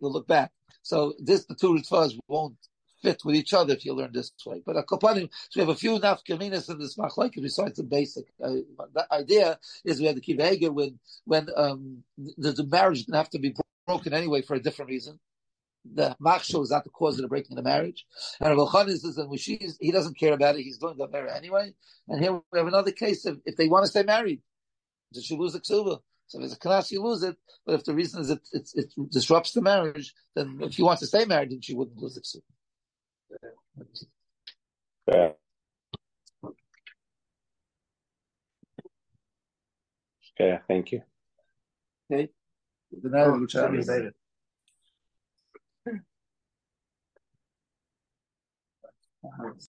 We'll 0.00 0.12
look 0.12 0.26
back. 0.26 0.50
So 0.82 1.12
this, 1.18 1.44
the 1.44 1.54
two 1.54 1.74
Ritvas 1.74 2.18
won't 2.26 2.56
fit 3.02 3.22
with 3.24 3.37
each 3.37 3.54
other 3.54 3.74
if 3.74 3.85
you 3.85 3.94
learn 3.94 4.12
this 4.12 4.32
way. 4.44 4.62
But 4.64 4.76
a 4.76 4.82
Kopanim, 4.82 5.28
so 5.50 5.61
we 5.61 5.61
have 5.61 5.68
a 5.68 5.74
few 5.74 5.98
nafkaminas 5.98 6.70
in 6.70 6.78
this 6.78 6.96
machlekes 6.96 7.40
besides 7.40 7.76
the 7.76 7.85
basic. 7.85 8.26
Uh, 8.42 8.56
the 8.94 9.06
idea 9.12 9.59
is 9.85 10.00
we 10.00 10.06
have 10.06 10.20
keep 10.20 10.40
Hager 10.40 10.72
when 10.72 10.98
when 11.24 11.48
um, 11.56 12.02
the, 12.16 12.52
the 12.52 12.66
marriage 12.66 13.04
didn't 13.04 13.16
have 13.16 13.30
to 13.30 13.38
be 13.38 13.54
broken 13.87 14.12
anyway 14.12 14.42
for 14.42 14.54
a 14.54 14.61
different 14.61 14.90
reason 14.90 15.18
the 15.94 16.16
machshel 16.20 16.62
is 16.62 16.70
not 16.70 16.85
the 16.85 16.90
cause 16.90 17.18
of 17.18 17.22
the 17.22 17.28
breaking 17.28 17.56
of 17.56 17.62
the 17.62 17.68
marriage. 17.68 18.06
And 18.40 18.59
Khan 18.68 18.88
says 18.88 19.16
that 19.16 19.38
she's, 19.38 19.76
he 19.80 19.90
doesn't 19.90 20.18
care 20.18 20.32
about 20.32 20.56
it. 20.56 20.62
He's 20.62 20.78
doing 20.78 20.96
the 20.96 21.09
marriage 21.09 21.32
anyway. 21.37 21.74
And 22.09 22.22
here 22.22 22.32
we 22.32 22.59
have 22.59 22.66
another 22.66 22.92
case 22.92 23.24
of 23.26 23.40
if 23.44 23.56
they 23.56 23.68
want 23.68 23.85
to 23.85 23.90
stay 23.90 24.02
married, 24.02 24.40
does 25.12 25.24
she 25.24 25.37
lose 25.37 25.52
the 25.52 25.61
ksuba? 25.61 26.00
So 26.28 26.38
if 26.40 26.46
it's 26.46 26.54
a 26.54 26.59
knas, 26.59 26.90
you 26.90 27.02
lose 27.02 27.22
it. 27.22 27.37
But 27.64 27.76
if 27.76 27.85
the 27.85 27.94
reason 27.94 28.22
is 28.22 28.30
it, 28.30 28.40
it, 28.52 28.68
it, 28.74 29.11
disrupts 29.11 29.52
the 29.52 29.62
marriage, 29.62 30.12
then 30.35 30.59
if 30.61 30.78
you 30.78 30.85
want 30.85 30.98
to 31.00 31.06
stay 31.06 31.24
married, 31.24 31.50
then 31.50 31.61
she 31.61 31.74
wouldn't 31.74 31.98
lose 31.98 32.14
the 32.14 32.20
ksuba. 32.20 32.42
Yeah. 35.08 35.32
Okay, 40.38 40.58
thank 40.68 40.92
you. 40.92 41.02
Okay. 42.12 42.30
Good 43.02 43.12
night, 43.12 43.26